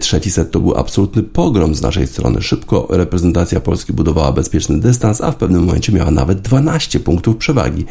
Trzeci 0.00 0.30
set 0.30 0.50
to 0.50 0.60
był 0.60 0.76
absolutny 0.76 1.22
pogrom 1.22 1.74
z 1.74 1.82
naszej 1.82 2.06
strony. 2.06 2.42
Szybko 2.42 2.86
reprezentacja 2.90 3.60
Polski 3.60 3.92
budowała 3.92 4.32
bezpieczny 4.32 4.80
dystans, 4.80 5.20
a 5.20 5.32
w 5.32 5.36
pewnym 5.36 5.64
momencie 5.64 5.92
miała 5.92 6.10
nawet 6.10 6.40
12 6.40 7.00
punktów 7.00 7.36
przewagi. 7.36 7.84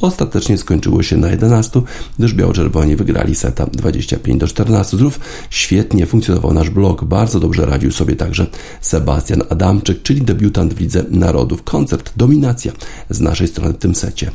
Ostatecznie 0.00 0.58
skończyło 0.58 1.02
się 1.02 1.16
na 1.16 1.29
11, 1.30 1.82
gdyż 2.18 2.34
biało-czerwoni 2.34 2.96
wygrali 2.96 3.34
seta 3.34 3.66
25 3.66 4.40
do 4.40 4.46
14. 4.46 4.96
Znów 4.96 5.20
świetnie 5.50 6.06
funkcjonował 6.06 6.54
nasz 6.54 6.70
blok, 6.70 7.04
bardzo 7.04 7.40
dobrze 7.40 7.66
radził 7.66 7.92
sobie 7.92 8.16
także 8.16 8.46
Sebastian 8.80 9.42
Adamczyk, 9.50 10.02
czyli 10.02 10.22
debiutant 10.22 10.74
w 10.74 10.80
Lidze 10.80 11.04
Narodów. 11.10 11.62
Koncert, 11.62 12.12
dominacja 12.16 12.72
z 13.10 13.20
naszej 13.20 13.48
strony 13.48 13.72
w 13.72 13.78
tym 13.78 13.94
secie. 13.94 14.30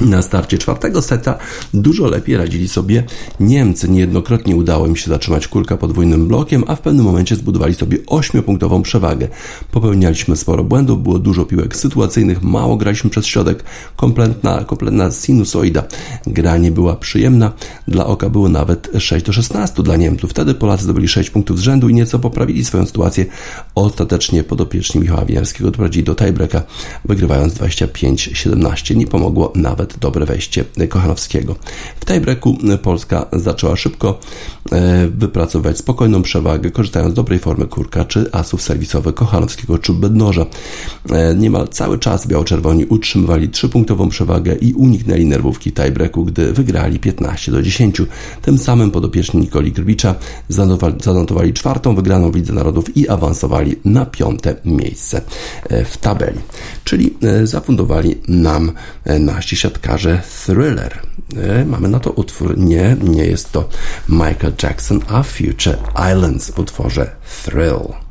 Na 0.00 0.22
starcie 0.22 0.58
czwartego 0.58 1.02
seta 1.02 1.38
dużo 1.74 2.06
lepiej 2.06 2.36
radzili 2.36 2.68
sobie 2.68 3.04
Niemcy. 3.40 3.88
Niejednokrotnie 3.88 4.56
udało 4.56 4.86
im 4.86 4.96
się 4.96 5.10
zatrzymać 5.10 5.48
kulka 5.48 5.76
podwójnym 5.76 6.28
blokiem, 6.28 6.64
a 6.66 6.76
w 6.76 6.80
pewnym 6.80 7.04
momencie 7.04 7.36
zbudowali 7.36 7.74
sobie 7.74 7.98
8-punktową 7.98 8.82
przewagę. 8.82 9.28
Popełnialiśmy 9.72 10.36
sporo 10.36 10.64
błędów, 10.64 11.02
było 11.02 11.18
dużo 11.18 11.44
piłek 11.44 11.76
sytuacyjnych, 11.76 12.42
mało 12.42 12.76
graliśmy 12.76 13.10
przez 13.10 13.26
środek, 13.26 13.64
kompletna, 13.96 14.64
kompletna 14.64 15.10
sinusoida. 15.10 15.84
Gra 16.26 16.56
nie 16.56 16.70
była 16.70 16.96
przyjemna, 16.96 17.52
dla 17.88 18.06
oka 18.06 18.30
było 18.30 18.48
nawet 18.48 18.90
6 18.98 19.26
do 19.26 19.32
16 19.32 19.82
dla 19.82 19.96
Niemców. 19.96 20.30
Wtedy 20.30 20.54
Polacy 20.54 20.84
zdobyli 20.84 21.08
6 21.08 21.30
punktów 21.30 21.58
z 21.58 21.62
rzędu 21.62 21.88
i 21.88 21.94
nieco 21.94 22.18
poprawili 22.18 22.64
swoją 22.64 22.86
sytuację. 22.86 23.26
Ostatecznie 23.74 24.44
podopieczni 24.44 25.00
Michała 25.00 25.24
Winiarskiego 25.24 25.70
doprowadzili 25.70 26.04
do 26.04 26.14
tiebreaka, 26.14 26.62
wygrywając 27.04 27.54
25-17. 27.54 28.96
Nie 28.96 29.06
pomogło 29.06 29.52
nawet 29.56 29.87
nawet 29.88 29.98
dobre 29.98 30.26
wejście 30.26 30.64
Kochanowskiego. 30.88 31.56
W 32.00 32.04
tiebreaku 32.04 32.58
Polska 32.82 33.26
zaczęła 33.32 33.76
szybko 33.76 34.18
e, 34.72 35.08
wypracować 35.08 35.78
spokojną 35.78 36.22
przewagę, 36.22 36.70
korzystając 36.70 37.12
z 37.12 37.16
dobrej 37.16 37.38
formy 37.38 37.66
kurka 37.66 38.04
czy 38.04 38.32
asów 38.32 38.62
serwisowych 38.62 39.14
Kochanowskiego 39.14 39.78
czy 39.78 39.92
Bednoża. 39.92 40.46
E, 41.10 41.34
niemal 41.34 41.68
cały 41.68 41.98
czas 41.98 42.26
biało-czerwoni 42.26 42.84
utrzymywali 42.84 43.48
trzypunktową 43.48 44.08
przewagę 44.08 44.54
i 44.54 44.72
uniknęli 44.74 45.24
nerwówki 45.24 45.72
tiebreaku, 45.72 46.24
gdy 46.24 46.52
wygrali 46.52 46.98
15 46.98 47.52
do 47.52 47.62
10. 47.62 48.02
Tym 48.42 48.58
samym 48.58 48.90
podopieczni 48.90 49.40
Nikoli 49.40 49.72
Grbicza 49.72 50.14
zanotowali 51.00 51.52
czwartą 51.52 51.94
wygraną 51.94 52.30
w 52.30 52.36
Lidze 52.36 52.52
Narodów 52.52 52.96
i 52.96 53.08
awansowali 53.08 53.76
na 53.84 54.06
piąte 54.06 54.56
miejsce 54.64 55.20
e, 55.68 55.84
w 55.84 55.96
tabeli. 55.96 56.38
Czyli 56.84 57.14
zafundowali 57.44 58.14
nam 58.28 58.72
nasi 59.20 59.56
siatkarze 59.56 59.77
Thriller. 60.46 61.02
E, 61.36 61.64
mamy 61.64 61.88
na 61.88 62.00
to 62.00 62.10
utwór. 62.10 62.58
Nie, 62.58 62.96
nie 63.02 63.24
jest 63.24 63.52
to 63.52 63.68
Michael 64.08 64.52
Jackson, 64.62 65.00
a 65.08 65.22
Future 65.22 65.78
Islands 66.12 66.50
w 66.50 66.58
utworze 66.58 67.10
Thrill. 67.44 68.07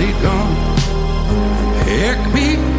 body 0.00 0.12
gone. 0.22 0.54
Heck, 1.84 2.34
me 2.34 2.69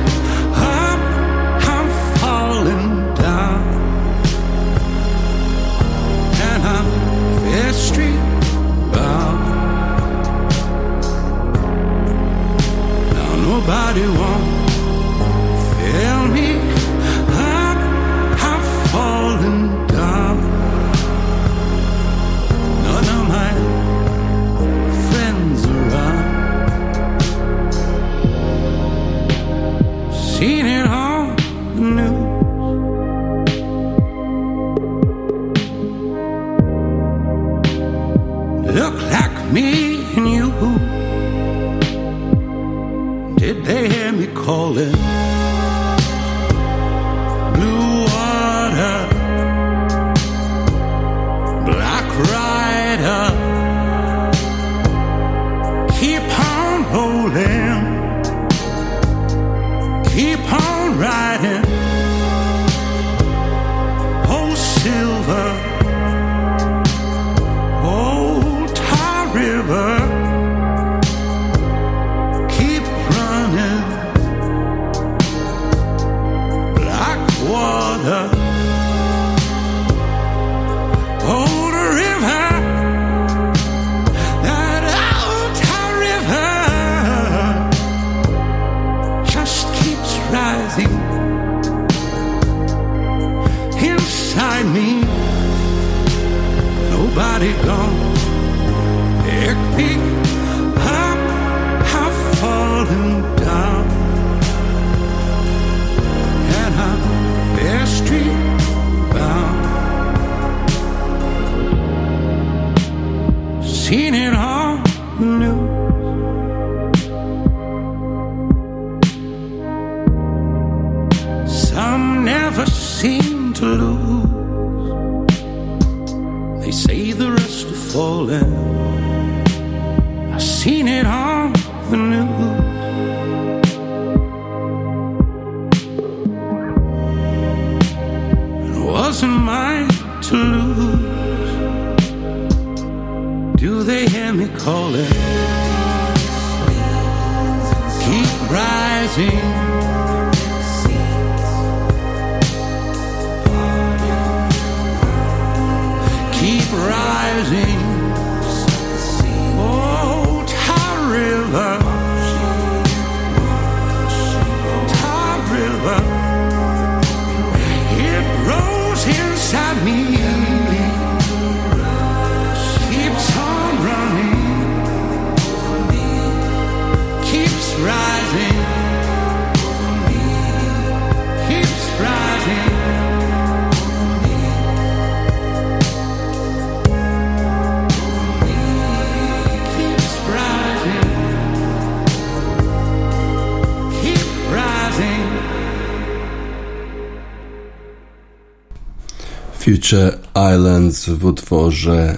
Future 199.92 200.18
Islands 200.56 201.10
w 201.10 201.26
utworze 201.26 202.16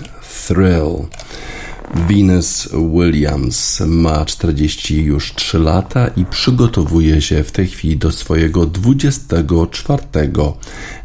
Thrill. 0.47 1.07
Venus 2.09 2.69
Williams 2.93 3.82
ma 3.88 4.26
40 4.26 5.03
już 5.03 5.34
3 5.36 5.59
lata 5.59 6.07
i 6.07 6.26
przygotowuje 6.26 7.21
się 7.21 7.43
w 7.43 7.51
tej 7.51 7.67
chwili 7.67 7.97
do 7.97 8.11
swojego 8.11 8.65
24 8.65 10.03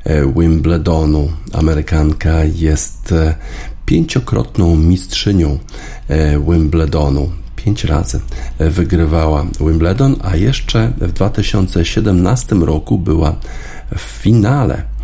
e, 0.04 0.32
Wimbledonu. 0.32 1.32
Amerykanka 1.52 2.44
jest 2.44 3.12
e, 3.12 3.34
pięciokrotną 3.86 4.76
mistrzynią 4.76 5.58
e, 6.08 6.40
Wimbledonu. 6.40 7.30
Pięć 7.56 7.84
razy 7.84 8.20
wygrywała 8.58 9.46
Wimbledon, 9.60 10.16
a 10.22 10.36
jeszcze 10.36 10.92
w 10.98 11.12
2017 11.12 12.54
roku 12.54 12.98
była 12.98 13.36
w 13.96 14.00
finale 14.00 14.98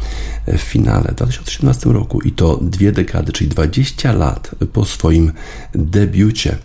w 0.47 0.59
finale 0.59 1.13
w 1.13 1.15
2017 1.15 1.91
roku 1.91 2.21
i 2.21 2.33
to 2.33 2.59
dwie 2.63 2.93
dekady, 2.93 3.33
czyli 3.33 3.51
20 3.51 4.13
lat 4.13 4.51
po 4.73 4.85
swoim 4.85 5.33
debiucie 5.75 6.57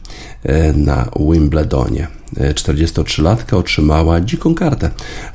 na 0.74 1.10
Wimbledonie. 1.20 2.08
43-latka 2.36 3.58
otrzymała 3.58 4.22
dziką 4.22 4.56
kartę 4.56 4.90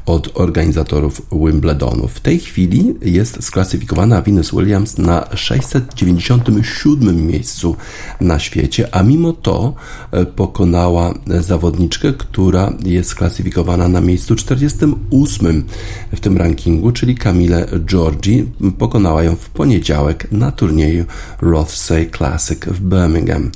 od 0.06 0.30
organizatorów 0.34 1.22
Wimbledonu. 1.32 2.08
W 2.08 2.20
tej 2.20 2.38
chwili 2.38 2.94
jest 3.02 3.44
sklasyfikowana 3.44 4.22
Venus 4.22 4.50
Williams 4.50 4.98
na 4.98 5.28
697 5.34 7.26
miejscu 7.26 7.76
na 8.20 8.38
świecie, 8.38 8.94
a 8.94 9.02
mimo 9.02 9.32
to 9.32 9.74
e, 10.10 10.26
pokonała 10.26 11.14
zawodniczkę, 11.26 12.12
która 12.12 12.72
jest 12.84 13.10
sklasyfikowana 13.10 13.88
na 13.88 14.00
miejscu 14.00 14.34
48 14.34 15.64
w 16.12 16.20
tym 16.20 16.36
rankingu, 16.36 16.92
czyli 16.92 17.14
Camille 17.14 17.66
Georgi. 17.86 18.44
Pokonała 18.78 19.22
ją 19.22 19.36
w 19.36 19.50
poniedziałek 19.50 20.32
na 20.32 20.52
turnieju 20.52 21.04
Rothsay 21.40 22.10
Classic 22.16 22.64
w 22.64 22.80
Birmingham. 22.80 23.50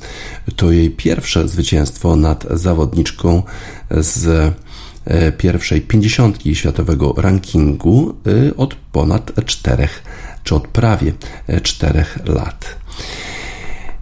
To 0.55 0.71
jej 0.71 0.89
pierwsze 1.19 1.47
zwycięstwo 1.47 2.15
nad 2.15 2.45
zawodniczką 2.51 3.43
z 3.91 4.53
pierwszej 5.37 5.81
pięćdziesiątki 5.81 6.55
światowego 6.55 7.13
rankingu 7.17 8.15
od 8.57 8.75
ponad 8.91 9.31
czterech, 9.45 10.03
czy 10.43 10.55
od 10.55 10.67
prawie 10.67 11.13
czterech 11.63 12.19
lat. 12.25 12.75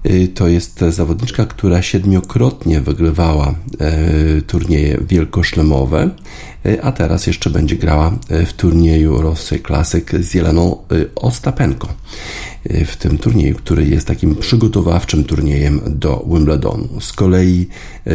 Y, 0.06 0.28
to 0.28 0.48
jest 0.48 0.80
zawodniczka, 0.80 1.46
która 1.46 1.82
siedmiokrotnie 1.82 2.82
wygrywała 2.82 3.56
turnieje 4.48 4.98
wielkoszlemowe, 5.08 6.10
a 6.82 6.92
teraz 6.92 7.28
jeszcze 7.28 7.50
będzie 7.50 7.76
grała 7.76 8.12
w 8.46 8.54
turnieju 8.54 9.22
Rosy 9.22 9.60
Classic 9.68 10.10
z 10.20 10.34
Jeleną 10.34 10.78
Ostapenko. 11.16 11.88
W 12.86 12.96
tym 12.96 13.18
turnieju, 13.18 13.56
który 13.56 13.86
jest 13.86 14.08
takim 14.08 14.36
przygotowawczym 14.36 15.24
turniejem 15.24 15.82
do 15.86 16.26
Wimbledonu. 16.34 16.88
Z 17.02 17.14
kolei 17.14 17.68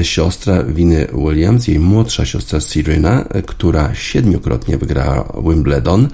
siostra 0.02 0.62
Winy 0.62 1.06
Williams, 1.14 1.68
jej 1.68 1.78
młodsza 1.78 2.26
siostra 2.26 2.60
Serena, 2.60 3.24
która 3.46 3.94
siedmiokrotnie 3.94 4.78
wygrała 4.78 5.32
Wimbledon, 5.48 6.08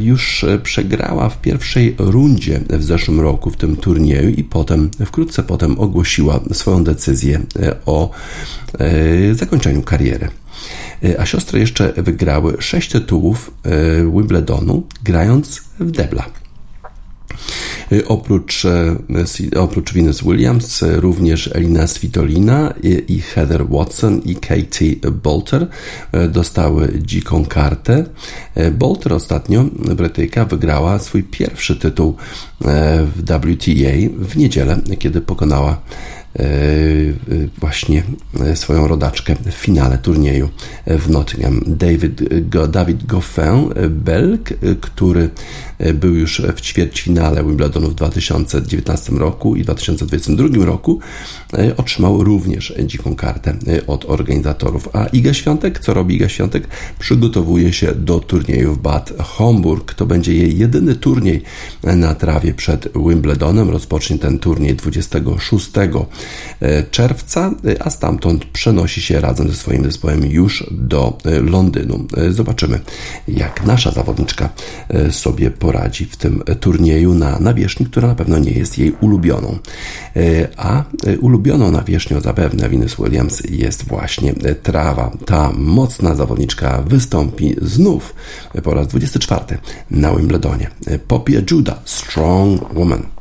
już 0.00 0.44
przegrała 0.62 1.28
w 1.28 1.40
pierwszej 1.40 1.94
rundzie 1.98 2.60
w 2.70 2.84
zeszłym 2.84 3.20
roku 3.20 3.50
w 3.50 3.56
tym 3.56 3.76
turnieju 3.76 4.28
i 4.28 4.44
potem, 4.44 4.90
wkrótce 5.06 5.42
potem 5.42 5.78
ogłosiła 5.78 6.40
swoją 6.52 6.84
decyzję 6.84 7.40
e, 7.62 7.76
o 7.86 8.10
e, 8.78 9.34
zakończeniu 9.34 9.82
kariery. 9.82 10.28
E, 11.04 11.20
a 11.20 11.26
siostry 11.26 11.60
jeszcze 11.60 11.92
wygrały 11.96 12.56
sześć 12.60 12.90
tytułów 12.90 13.50
Wimbledonu, 14.14 14.82
grając 15.02 15.62
w 15.80 15.90
debla. 15.90 16.26
Y, 17.92 18.08
oprócz, 18.08 18.64
e, 18.64 18.96
oprócz 19.60 19.92
Venus 19.92 20.22
Williams, 20.22 20.82
e, 20.82 21.00
również 21.00 21.50
Elina 21.54 21.86
Svitolina 21.86 22.74
i 23.08 23.20
Heather 23.20 23.68
Watson 23.68 24.20
i 24.24 24.36
Katie 24.36 25.10
Bolter 25.22 25.66
e, 26.12 26.28
dostały 26.28 26.92
dziką 27.02 27.44
kartę. 27.44 28.04
Bolter 28.72 29.12
ostatnio, 29.12 29.64
Brytyjka, 29.96 30.44
wygrała 30.44 30.98
swój 30.98 31.22
pierwszy 31.22 31.76
tytuł 31.76 32.16
w 32.60 33.22
WTA 33.22 33.92
w 34.18 34.36
niedzielę, 34.36 34.80
kiedy 34.98 35.20
pokonała 35.20 35.80
E, 36.27 36.27
e, 36.27 36.27
właśnie 37.58 38.02
e, 38.40 38.56
swoją 38.56 38.88
rodaczkę 38.88 39.36
w 39.46 39.54
finale 39.54 39.98
turnieju 39.98 40.48
w 40.86 41.10
Nottingham. 41.10 41.62
David, 41.66 42.22
David 42.70 43.06
Goffin, 43.06 43.68
Belg, 43.90 44.54
który 44.80 45.30
był 45.94 46.14
już 46.14 46.42
w 46.56 46.60
ćwierćfinale 46.60 47.44
Wimbledonu 47.44 47.88
w 47.88 47.94
2019 47.94 49.12
roku 49.12 49.56
i 49.56 49.62
2022 49.62 50.64
roku, 50.64 51.00
otrzymał 51.76 52.24
również 52.24 52.74
dziką 52.86 53.16
kartę 53.16 53.54
od 53.86 54.04
organizatorów. 54.04 54.88
A 54.92 55.06
Iga 55.06 55.34
Świątek, 55.34 55.78
co 55.78 55.94
robi 55.94 56.14
Iga 56.14 56.28
Świątek? 56.28 56.68
Przygotowuje 56.98 57.72
się 57.72 57.94
do 57.94 58.20
turnieju 58.20 58.74
w 58.74 58.78
Bad 58.78 59.12
Homburg. 59.18 59.94
To 59.94 60.06
będzie 60.06 60.34
jej 60.34 60.58
jedyny 60.58 60.94
turniej 60.94 61.42
na 61.82 62.14
trawie 62.14 62.54
przed 62.54 62.88
Wimbledonem. 63.08 63.70
Rozpocznie 63.70 64.18
ten 64.18 64.38
turniej 64.38 64.74
26 64.74 65.70
E, 65.76 66.06
czerwca, 66.90 67.50
e, 67.64 67.82
a 67.82 67.90
stamtąd 67.90 68.44
przenosi 68.44 69.02
się 69.02 69.20
razem 69.20 69.48
ze 69.48 69.54
swoim 69.54 69.84
zespołem 69.84 70.26
już 70.26 70.64
do 70.70 71.18
e, 71.24 71.40
Londynu. 71.40 72.06
Zobaczymy, 72.30 72.80
jak 73.28 73.66
nasza 73.66 73.90
zawodniczka 73.90 74.48
sobie 75.10 75.50
poradzi 75.50 76.04
w 76.04 76.16
tym 76.16 76.42
turnieju 76.60 77.14
na 77.14 77.38
nawierzchni, 77.38 77.86
która 77.86 78.08
na 78.08 78.14
pewno 78.14 78.38
nie 78.38 78.50
jest 78.50 78.78
jej 78.78 78.92
ulubioną. 79.00 79.58
A 80.56 80.84
ulubioną 81.20 81.70
nawierzchnią 81.70 82.20
zapewne 82.20 82.68
Venus 82.68 82.96
Williams 82.96 83.42
jest 83.50 83.84
właśnie 83.84 84.34
trawa. 84.62 85.10
Ta 85.26 85.52
mocna 85.56 86.14
zawodniczka 86.14 86.82
wystąpi 86.86 87.56
znów 87.62 88.14
po 88.62 88.74
raz 88.74 88.86
24 88.88 89.58
na 89.90 90.16
Wimbledonie. 90.16 90.70
Popie 91.08 91.42
Judah, 91.50 91.78
Strong 91.84 92.74
Woman. 92.74 93.17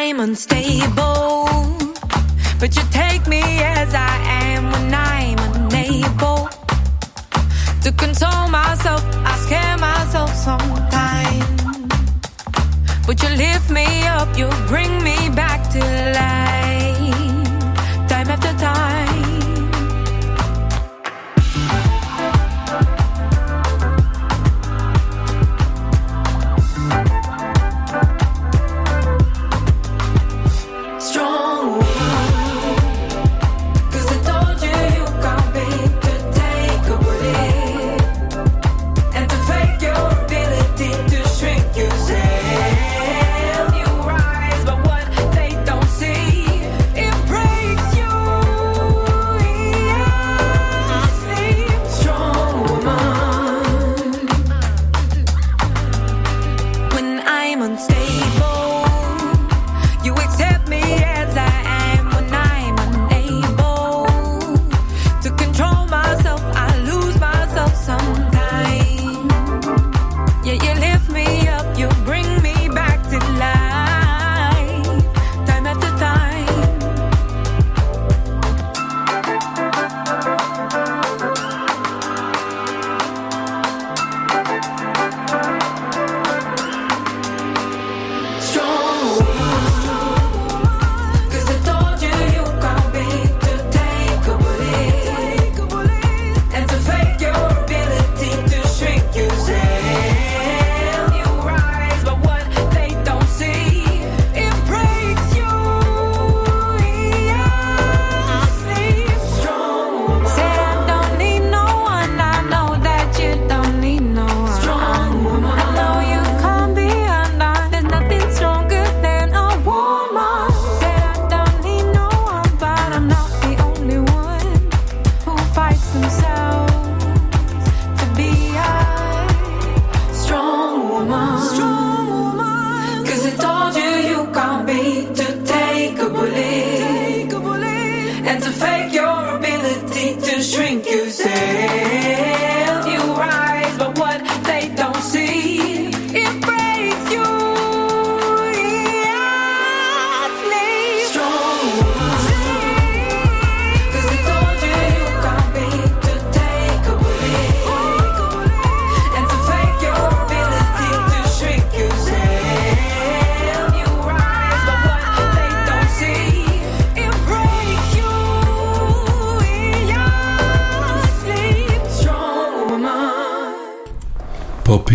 I'm 0.00 0.20
unstable, 0.20 1.48
but 2.60 2.70
you 2.76 2.82
take 2.92 3.26
me 3.26 3.42
as 3.42 3.92
I 3.92 4.14
am 4.44 4.70
when 4.70 4.94
I'm 4.94 5.38
unable 5.56 6.48
to 7.82 7.90
control 8.04 8.46
myself. 8.48 9.02
I 9.26 9.36
scare 9.44 9.76
myself 9.76 10.32
sometimes, 10.32 11.62
but 13.08 13.20
you 13.24 13.28
lift 13.30 13.70
me 13.70 14.06
up, 14.06 14.38
you 14.38 14.48
bring 14.68 15.02
me 15.02 15.30
back 15.30 15.68
to 15.72 15.80
life, 15.80 16.67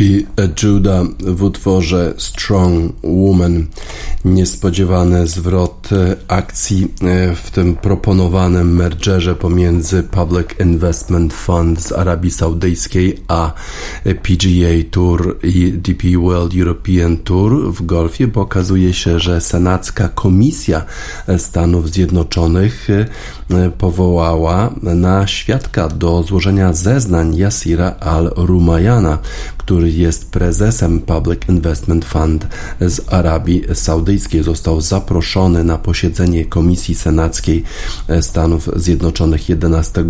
Poppy 0.03 0.25
Judah 0.63 1.03
w 1.19 1.43
utworze 1.43 2.13
Strong 2.17 2.93
Woman. 3.03 3.67
Niespodziewany 4.25 5.27
zwrot 5.27 5.82
akcji 6.27 6.93
e, 7.01 7.35
w 7.35 7.51
tym 7.51 7.75
proponowanym 7.75 8.75
mergerze 8.75 9.35
pomiędzy 9.35 10.03
Public 10.03 10.47
Investment 10.59 11.33
Fund 11.33 11.81
z 11.81 11.91
Arabii 11.91 12.31
Saudyjskiej 12.31 13.17
a 13.27 13.53
PGA 14.03 14.89
Tour 14.91 15.37
i 15.43 15.71
DP 15.71 16.07
World 16.17 16.53
European 16.55 17.17
Tour 17.17 17.73
w 17.73 17.85
golfie, 17.85 18.27
bo 18.27 18.41
okazuje 18.41 18.93
się, 18.93 19.19
że 19.19 19.41
Senacka 19.41 20.09
Komisja 20.09 20.85
Stanów 21.37 21.89
Zjednoczonych 21.89 22.87
e, 22.89 23.71
powołała 23.77 24.73
na 24.81 25.27
świadka 25.27 25.87
do 25.87 26.23
złożenia 26.23 26.73
zeznań 26.73 27.35
Yasira 27.35 27.95
al-Rumayana, 27.99 29.17
który 29.57 29.91
jest 29.91 30.31
prezesem 30.31 30.99
Public 30.99 31.39
Investment 31.49 32.05
Fund 32.05 32.47
z 32.81 33.13
Arabii 33.13 33.63
Saudyjskiej. 33.73 34.43
Został 34.43 34.81
zaproszony 34.81 35.63
na 35.63 35.72
posiedzenie 35.77 36.45
Komisji 36.45 36.95
Senackiej 36.95 37.63
Stanów 38.21 38.69
Zjednoczonych 38.75 39.49
11 39.49 40.05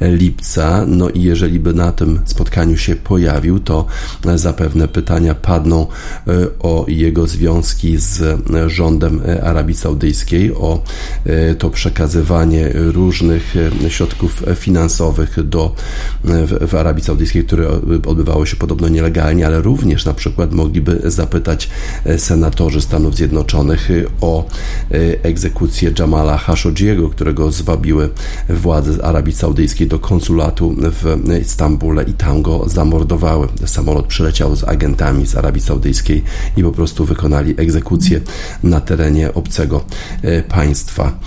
lipca. 0.00 0.84
No 0.86 1.08
i 1.08 1.22
jeżeli 1.22 1.60
by 1.60 1.74
na 1.74 1.92
tym 1.92 2.20
spotkaniu 2.24 2.76
się 2.76 2.96
pojawił, 2.96 3.60
to 3.60 3.86
zapewne 4.34 4.88
pytania 4.88 5.34
padną 5.34 5.86
e, 6.26 6.32
o 6.58 6.84
jego 6.88 7.26
związki 7.26 7.96
z 7.96 8.40
rządem 8.66 9.20
Arabii 9.42 9.76
Saudyjskiej, 9.76 10.54
o 10.54 10.82
e, 11.24 11.54
to 11.54 11.70
przekazywanie 11.70 12.70
różnych 12.74 13.54
środków 13.88 14.42
finansowych 14.56 15.48
do 15.48 15.74
w, 16.24 16.68
w 16.68 16.74
Arabii 16.74 17.04
Saudyjskiej, 17.04 17.44
które 17.44 17.68
odbywało 18.06 18.46
się 18.46 18.56
podobno 18.56 18.88
nielegalnie, 18.88 19.46
ale 19.46 19.62
również 19.62 20.04
na 20.04 20.14
przykład 20.14 20.52
mogliby 20.52 21.00
zapytać 21.04 21.70
e, 22.04 22.18
senatorzy 22.18 22.80
Stanów 22.80 23.16
Zjednoczonych 23.16 23.90
e, 23.90 23.94
o 24.20 24.44
e, 24.90 24.97
egzekucję 25.22 25.92
Jamala 25.98 26.38
Khashoggiego, 26.38 27.08
którego 27.08 27.50
zwabiły 27.50 28.10
władze 28.48 29.04
Arabii 29.04 29.34
Saudyjskiej 29.34 29.86
do 29.86 29.98
konsulatu 29.98 30.76
w 30.78 31.20
Stambule 31.42 32.02
i 32.02 32.12
tam 32.12 32.42
go 32.42 32.68
zamordowały. 32.68 33.48
Samolot 33.66 34.06
przyleciał 34.06 34.56
z 34.56 34.64
agentami 34.64 35.26
z 35.26 35.36
Arabii 35.36 35.62
Saudyjskiej 35.62 36.22
i 36.56 36.62
po 36.62 36.72
prostu 36.72 37.04
wykonali 37.04 37.54
egzekucję 37.56 38.20
na 38.62 38.80
terenie 38.80 39.34
obcego 39.34 39.84
państwa. 40.48 41.18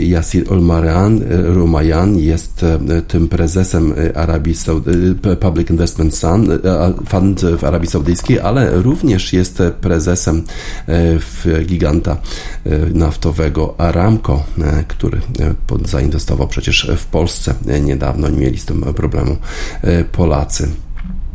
Yasir 0.00 0.52
Olmaran 0.52 1.20
Rumayan 1.28 2.18
jest 2.18 2.64
tym 3.08 3.28
prezesem 3.28 3.94
Arabii 4.14 4.54
Public 5.40 5.70
Investment 5.70 6.20
Fund 7.08 7.40
w 7.58 7.64
Arabii 7.64 7.90
Saudyjskiej, 7.90 8.40
ale 8.40 8.82
również 8.82 9.32
jest 9.32 9.62
prezesem 9.80 10.42
w 11.18 11.62
giganta 11.66 12.16
naftowego 12.94 13.74
Aramco, 13.78 14.42
który 14.88 15.20
zainwestował 15.84 16.48
przecież 16.48 16.90
w 16.96 17.06
Polsce 17.06 17.54
niedawno, 17.82 18.28
nie 18.28 18.38
mieli 18.38 18.58
z 18.58 18.64
tym 18.64 18.80
problemu 18.82 19.36
Polacy. 20.12 20.68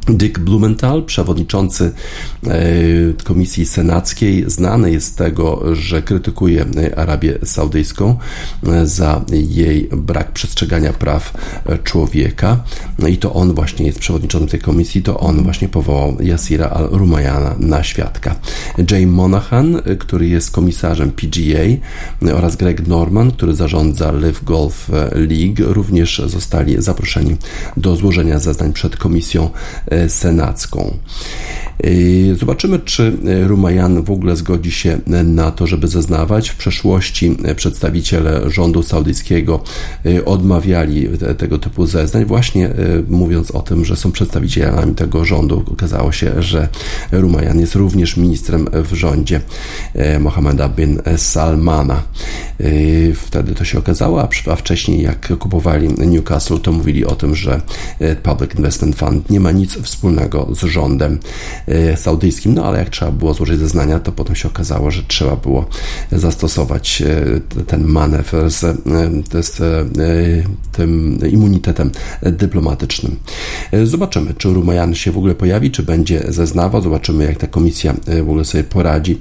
Dick 0.10 0.40
Blumenthal, 0.40 1.04
przewodniczący 1.04 1.92
e, 2.48 2.54
Komisji 3.24 3.66
Senackiej, 3.66 4.44
znany 4.48 4.92
jest 4.92 5.08
z 5.08 5.16
tego, 5.16 5.76
że 5.76 6.02
krytykuje 6.02 6.66
Arabię 6.96 7.38
Saudyjską 7.44 8.18
e, 8.68 8.88
za 8.88 9.22
jej 9.32 9.90
brak 9.92 10.32
przestrzegania 10.32 10.94
praw 10.94 11.34
człowieka. 11.84 12.64
No 13.00 13.08
i 13.08 13.18
to 13.18 13.34
on 13.34 13.54
właśnie 13.54 13.86
jest 13.86 14.00
przewodniczącym 14.00 14.50
tej 14.50 14.60
komisji, 14.60 15.04
to 15.04 15.20
on 15.20 15.44
właśnie 15.44 15.70
powołał 15.70 16.18
Yasira 16.22 16.70
al-Rumayana 16.70 17.56
na 17.60 17.84
świadka. 17.84 18.36
Jay 18.92 19.08
Monahan, 19.08 19.82
który 20.00 20.28
jest 20.28 20.52
komisarzem 20.52 21.12
PGA 21.12 21.64
oraz 22.36 22.56
Greg 22.56 22.88
Norman, 22.88 23.32
który 23.32 23.56
zarządza 23.56 24.12
Live 24.12 24.44
Golf 24.44 24.90
League, 25.16 25.74
również 25.74 26.22
zostali 26.26 26.82
zaproszeni 26.82 27.36
do 27.78 27.96
złożenia 27.96 28.40
zeznań 28.40 28.74
przed 28.74 28.98
komisją 28.98 29.50
E, 29.93 29.93
senacką. 30.08 30.98
E, 31.84 32.36
zobaczymy, 32.36 32.80
czy 32.80 33.18
Rumajan 33.48 34.04
w 34.04 34.12
ogóle 34.12 34.36
zgodzi 34.36 34.72
się 34.72 35.00
na 35.24 35.52
to, 35.52 35.68
żeby 35.68 35.88
zeznawać. 35.88 36.50
W 36.50 36.56
przeszłości 36.56 37.38
przedstawiciele 37.56 38.50
rządu 38.50 38.84
saudyjskiego 38.84 39.64
e, 40.06 40.26
odmawiali 40.26 41.10
tego 41.38 41.58
typu 41.58 41.86
zeznań, 41.86 42.26
właśnie 42.26 42.70
mówiąc 43.10 43.52
o 43.52 43.62
tym, 43.62 43.86
że 43.86 43.96
są 43.96 44.12
przedstawicielami 44.12 44.96
tego 44.96 45.26
rządu. 45.26 45.64
Okazało 45.72 46.12
się, 46.12 46.44
że 46.44 46.68
Rumajan 47.12 47.60
jest 47.60 47.76
również 47.76 48.18
ministrem 48.18 48.68
w 48.74 48.94
rządzie 48.94 49.42
Mohameda 50.20 50.70
bin 50.70 51.02
Salmana. 51.18 52.04
Wtedy 53.16 53.56
to 53.56 53.66
się 53.66 53.80
okazało, 53.80 54.28
a 54.52 54.56
wcześniej 54.56 55.02
jak 55.02 55.38
kupowali 55.38 55.88
Newcastle, 55.88 56.60
to 56.60 56.72
mówili 56.72 57.06
o 57.06 57.16
tym, 57.16 57.36
że 57.36 57.62
Public 58.24 58.56
Investment 58.56 58.96
Fund 58.96 59.30
nie 59.30 59.40
ma 59.40 59.52
nic 59.52 59.78
wspólnego 59.84 60.48
z 60.52 60.64
rządem 60.64 61.20
e, 61.68 61.98
saudyjskim, 61.98 62.54
no 62.54 62.66
ale 62.66 62.80
jak 62.80 62.90
trzeba 62.90 63.12
było 63.12 63.34
złożyć 63.34 63.60
zeznania, 63.60 64.00
to 64.00 64.12
potem 64.12 64.36
się 64.36 64.48
okazało, 64.48 64.92
że 64.92 65.04
trzeba 65.08 65.36
było 65.36 65.66
zastosować 66.12 67.02
e, 67.02 67.64
ten 67.64 67.84
manewr 67.84 68.52
z, 68.52 68.64
e, 68.64 69.44
z 69.44 69.60
tym 70.72 71.20
immunitetem 71.32 71.92
dyplomatycznym. 72.22 73.16
Zobaczymy, 73.84 74.34
czy 74.34 74.50
Rumajan 74.50 74.96
się 74.96 75.12
w 75.12 75.18
ogóle 75.18 75.36
pojawi, 75.36 75.72
czy 75.72 75.84
będzie 75.84 76.24
zeznawał, 76.28 76.82
zobaczymy, 76.82 77.26
jak 77.26 77.38
ta 77.38 77.48
komisja 77.48 77.94
w 78.08 78.30
ogóle 78.30 78.46
sobie 78.46 78.64
poradzi. 78.64 79.20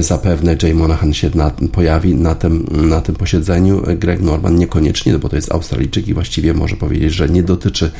Zapewne 0.00 0.56
Jay 0.62 0.74
Monahan 0.74 1.14
się 1.14 1.30
na, 1.34 1.50
pojawi 1.50 2.14
na 2.14 2.34
tym, 2.34 2.66
na 2.88 3.00
tym 3.00 3.14
posiedzeniu, 3.14 3.82
Greg 3.98 4.22
Norman 4.22 4.56
niekoniecznie, 4.56 5.12
no 5.12 5.18
bo 5.18 5.28
to 5.28 5.36
jest 5.36 5.52
Australijczyk 5.52 6.08
i 6.08 6.14
właściwie 6.14 6.54
może 6.54 6.76
powiedzieć, 6.76 7.12
że 7.12 7.28
nie 7.28 7.42
dotyczy 7.42 7.90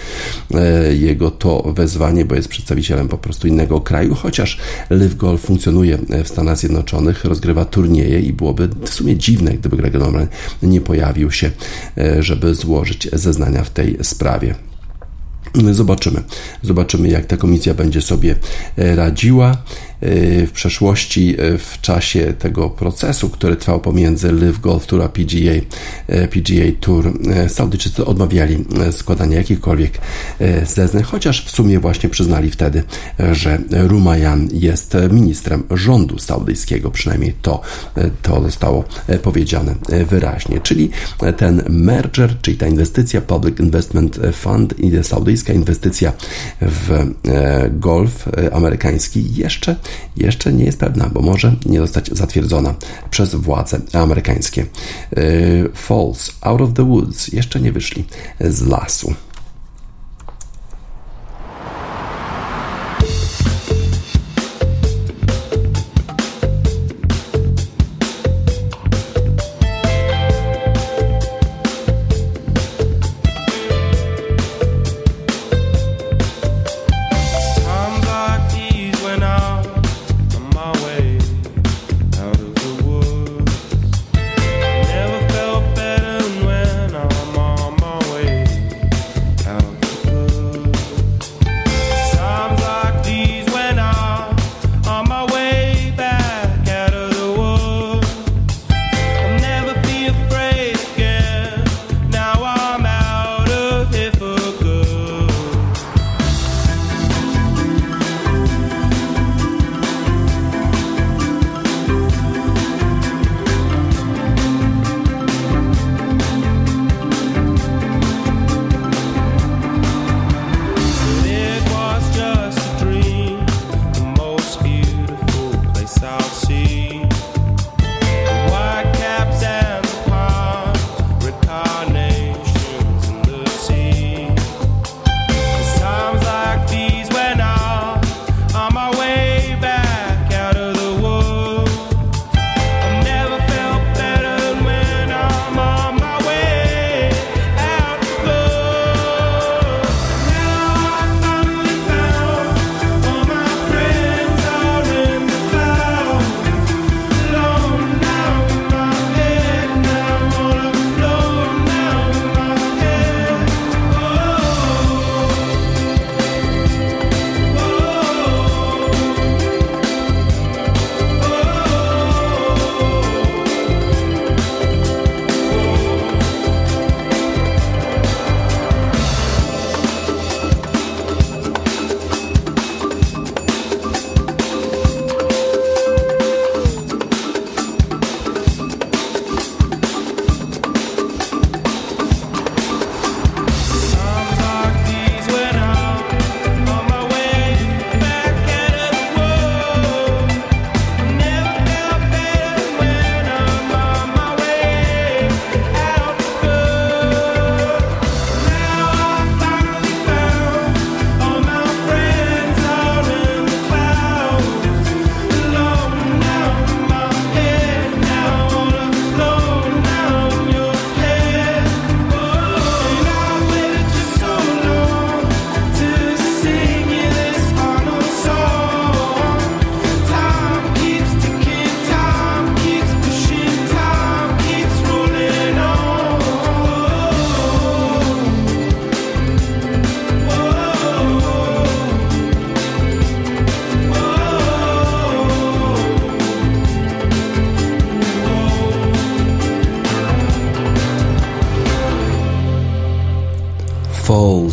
jego 0.93 1.31
to 1.31 1.73
wezwanie 1.77 2.04
bo 2.25 2.35
jest 2.35 2.49
przedstawicielem 2.49 3.09
po 3.09 3.19
prostu 3.19 3.49
innego 3.49 3.81
kraju, 3.81 4.15
chociaż 4.15 4.59
Live 4.91 5.17
Golf 5.17 5.41
funkcjonuje 5.41 5.99
w 6.25 6.29
Stanach 6.29 6.59
Zjednoczonych, 6.59 7.25
rozgrywa 7.25 7.65
turnieje 7.65 8.21
i 8.21 8.33
byłoby 8.33 8.69
w 8.69 8.89
sumie 8.89 9.17
dziwne, 9.17 9.51
gdyby 9.53 9.77
Greg 9.77 9.95
Norman 9.95 10.27
nie 10.63 10.81
pojawił 10.81 11.31
się, 11.31 11.51
e, 11.99 12.23
żeby 12.23 12.55
złożyć 12.55 13.09
zeznania 13.13 13.65
w 13.65 13.71
tej 13.71 13.99
sprawie. 14.03 14.55
Zobaczymy. 15.71 16.23
Zobaczymy, 16.63 17.09
jak 17.09 17.27
ta 17.27 17.37
komisja 17.37 17.75
będzie 17.75 18.03
sobie 18.03 18.37
e, 18.77 18.97
radziła. 18.97 19.57
Y, 20.05 20.47
w 20.47 20.53
przeszłości 20.53 21.37
y, 21.41 21.59
w 21.59 21.81
czasie 21.81 22.33
tego 22.39 22.71
procesu, 22.71 23.29
który 23.29 23.57
trwał 23.57 23.81
pomiędzy 23.81 24.33
Live 24.33 24.61
Golf 24.61 24.87
Tour 24.87 25.03
a 25.03 25.09
PGA, 25.09 25.61
PGA 26.31 26.73
Tour, 26.81 27.13
Saudyjczycy 27.49 28.05
odmawiali 28.05 28.65
składania 28.91 29.37
jakichkolwiek 29.39 29.99
zeznań, 30.65 31.03
chociaż 31.03 31.45
w 31.45 31.51
sumie 31.51 31.81
właśnie 31.81 32.09
przyznali 32.09 32.51
wtedy, 32.51 32.83
że 33.33 33.59
Rumayan 33.71 34.49
jest 34.53 34.97
ministrem 35.11 35.63
rządu 35.71 36.19
saudyjskiego, 36.19 36.91
przynajmniej 36.91 37.35
to, 37.43 37.61
to 38.23 38.43
zostało 38.43 38.85
powiedziane 39.23 39.75
wyraźnie. 40.11 40.61
Czyli 40.61 40.91
ten 41.37 41.63
merger, 41.69 42.37
czyli 42.43 42.57
ta 42.57 42.67
inwestycja 42.67 43.21
Public 43.21 43.61
Investment 43.61 44.19
Fund 44.33 44.81
i 44.81 44.91
inwestycja 45.53 46.13
w 46.61 47.13
golf 47.71 48.29
amerykański 48.53 49.35
jeszcze 49.35 49.77
jeszcze 50.17 50.53
nie 50.53 50.65
jest 50.65 50.79
pewna, 50.79 51.11
bo 51.13 51.23
może 51.23 51.57
nie 51.67 51.79
zostać 51.79 52.11
zatwierdzona 52.13 52.75
przez 53.11 53.35
władze 53.35 53.81
amerykańskie. 53.93 54.67
Y, 55.19 55.71
Falls 55.75 56.31
Out 56.41 56.61
of 56.61 56.73
the 56.75 56.85
Woods 56.85 57.29
jeszcze 57.29 57.61
nie 57.61 57.73
wyszli 57.73 58.05
z 58.41 58.63
lasu. 58.63 59.15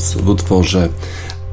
Falls 0.01 0.15
w 0.15 0.31
utworze 0.31 0.89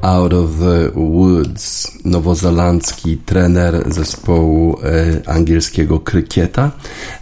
Out 0.02 0.32
of 0.32 0.58
the 0.58 0.90
Woods, 0.94 1.97
nowozelandzki 2.04 3.16
trener 3.16 3.92
zespołu 3.92 4.78
e, 4.82 5.28
angielskiego 5.28 6.00
krykieta, 6.00 6.70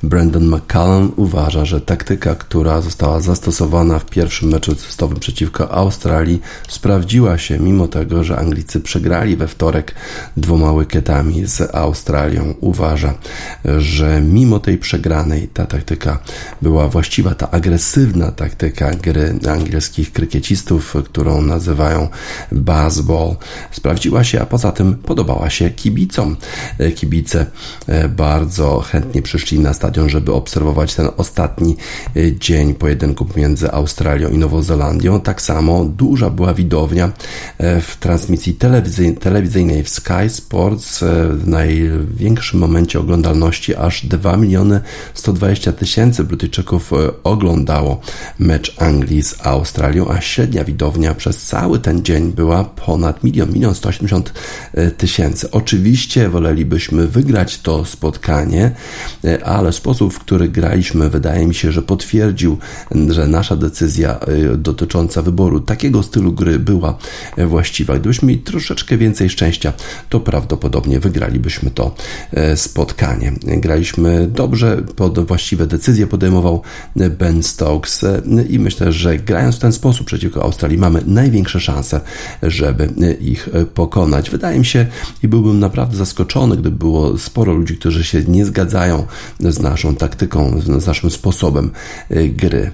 Brandon 0.02 0.48
McCallum, 0.48 1.12
uważa, 1.16 1.64
że 1.64 1.80
taktyka, 1.80 2.34
która 2.34 2.80
została 2.80 3.20
zastosowana 3.20 3.98
w 3.98 4.04
pierwszym 4.04 4.48
meczu 4.48 4.74
testowym 4.74 5.20
przeciwko 5.20 5.70
Australii, 5.72 6.40
sprawdziła 6.68 7.38
się, 7.38 7.58
mimo 7.58 7.88
tego, 7.88 8.24
że 8.24 8.38
Anglicy 8.38 8.80
przegrali 8.80 9.36
we 9.36 9.48
wtorek 9.48 9.94
dwoma 10.36 10.72
łykietami 10.72 11.46
z 11.46 11.74
Australią. 11.74 12.54
Uważa, 12.60 13.14
że 13.78 14.20
mimo 14.20 14.58
tej 14.58 14.78
przegranej 14.78 15.48
ta 15.48 15.66
taktyka 15.66 16.18
była 16.62 16.88
właściwa, 16.88 17.34
ta 17.34 17.50
agresywna 17.50 18.32
taktyka 18.32 18.90
gry 18.90 19.38
angielskich 19.50 20.12
krykiecistów, 20.12 20.96
którą 21.04 21.42
nazywają 21.42 22.08
baseball 22.52 23.36
sprawdziła 23.70 24.24
się, 24.24 24.40
a 24.40 24.46
poza 24.46 24.65
tym 24.72 24.94
podobała 24.94 25.50
się 25.50 25.70
kibicom. 25.70 26.36
E, 26.78 26.90
kibice 26.90 27.46
e, 27.86 28.08
bardzo 28.08 28.80
chętnie 28.80 29.22
przyszli 29.22 29.58
na 29.58 29.74
stadion, 29.74 30.08
żeby 30.08 30.32
obserwować 30.32 30.94
ten 30.94 31.08
ostatni 31.16 31.76
e, 32.16 32.32
dzień 32.32 32.74
pojedynku 32.74 33.24
pomiędzy 33.24 33.72
Australią 33.72 34.28
i 34.28 34.38
Nową 34.38 34.62
Zelandią. 34.62 35.20
Tak 35.20 35.42
samo 35.42 35.84
duża 35.84 36.30
była 36.30 36.54
widownia 36.54 37.12
w 37.58 37.96
transmisji 38.00 38.58
telewizyjnej 39.20 39.82
w 39.82 39.88
Sky 39.88 40.28
Sports 40.28 41.04
w 41.30 41.46
największym 41.46 42.60
momencie 42.60 43.00
oglądalności 43.00 43.76
aż 43.76 44.06
2 44.06 44.36
miliony 44.36 44.80
120 45.14 45.72
tysięcy 45.72 46.24
Brytyjczyków 46.24 46.92
oglądało 47.24 48.00
mecz 48.38 48.76
Anglii 48.78 49.22
z 49.22 49.46
Australią, 49.46 50.08
a 50.08 50.20
średnia 50.20 50.64
widownia 50.64 51.14
przez 51.14 51.46
cały 51.46 51.78
ten 51.78 52.04
dzień 52.04 52.32
była 52.32 52.64
ponad 52.64 53.24
milion, 53.24 53.52
milion 53.52 53.74
180 53.74 54.28
e, 54.28 54.32
tysięcy. 54.96 55.50
Oczywiście 55.50 56.28
wolelibyśmy 56.28 57.06
wygrać 57.06 57.60
to 57.60 57.84
spotkanie, 57.84 58.70
e, 59.24 59.44
ale 59.44 59.72
sposób, 59.72 60.14
w 60.14 60.18
który 60.18 60.48
graliśmy, 60.48 61.10
wydaje 61.10 61.46
mi 61.46 61.54
się, 61.54 61.72
że 61.72 61.82
potwierdził, 61.82 62.58
że 63.08 63.26
nasza 63.26 63.56
decyzja 63.56 64.20
e, 64.20 64.56
dotycząca 64.56 65.22
wyboru 65.22 65.60
takiego 65.60 66.02
stylu 66.02 66.32
gry 66.32 66.58
była 66.58 66.98
właściwa. 67.36 67.98
Gdybyśmy 67.98 68.28
mieli 68.28 68.40
troszeczkę 68.40 68.96
więcej 68.96 69.30
szczęścia, 69.30 69.72
to 70.08 70.20
prawdopodobnie 70.20 71.00
wygralibyśmy 71.00 71.70
to 71.70 71.94
spotkanie. 72.56 73.32
Graliśmy 73.42 74.28
dobrze, 74.28 74.82
pod 74.96 75.26
właściwe 75.26 75.66
decyzje 75.66 76.06
podejmował 76.06 76.62
Ben 77.18 77.42
Stokes 77.42 78.04
i 78.48 78.58
myślę, 78.58 78.92
że 78.92 79.16
grając 79.16 79.56
w 79.56 79.58
ten 79.58 79.72
sposób 79.72 80.06
przeciwko 80.06 80.42
Australii 80.42 80.78
mamy 80.78 81.02
największe 81.06 81.60
szanse, 81.60 82.00
żeby 82.42 82.88
ich 83.20 83.48
pokonać. 83.74 84.30
Wydaje 84.30 84.45
mi 84.54 84.64
się 84.64 84.86
i 85.22 85.28
byłbym 85.28 85.60
naprawdę 85.60 85.96
zaskoczony, 85.96 86.56
gdyby 86.56 86.76
było 86.76 87.18
sporo 87.18 87.52
ludzi, 87.52 87.76
którzy 87.76 88.04
się 88.04 88.22
nie 88.24 88.44
zgadzają 88.44 89.06
z 89.40 89.58
naszą 89.58 89.94
taktyką, 89.94 90.60
z 90.60 90.86
naszym 90.86 91.10
sposobem 91.10 91.70
gry. 92.10 92.70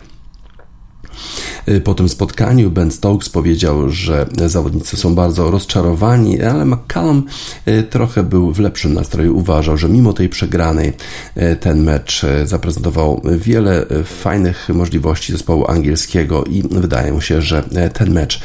Y, 1.69 1.81
po 1.81 1.95
tym 1.95 2.09
spotkaniu 2.09 2.71
Ben 2.71 2.91
Stokes 2.91 3.29
powiedział, 3.29 3.91
że 3.91 4.27
zawodnicy 4.47 4.97
są 4.97 5.15
bardzo 5.15 5.51
rozczarowani, 5.51 6.43
ale 6.43 6.65
McCallum 6.65 7.25
y, 7.69 7.83
trochę 7.83 8.23
był 8.23 8.53
w 8.53 8.59
lepszym 8.59 8.95
nastroju. 8.95 9.37
Uważał, 9.37 9.77
że 9.77 9.89
mimo 9.89 10.13
tej 10.13 10.29
przegranej 10.29 10.93
y, 11.37 11.57
ten 11.57 11.83
mecz 11.83 12.23
zaprezentował 12.45 13.23
wiele 13.25 13.87
fajnych 14.05 14.69
możliwości 14.69 15.33
zespołu 15.33 15.71
angielskiego 15.71 16.45
i 16.45 16.63
wydaje 16.71 17.13
mu 17.13 17.21
się, 17.21 17.43
że 17.43 17.63
ten 17.93 18.13
mecz 18.13 18.41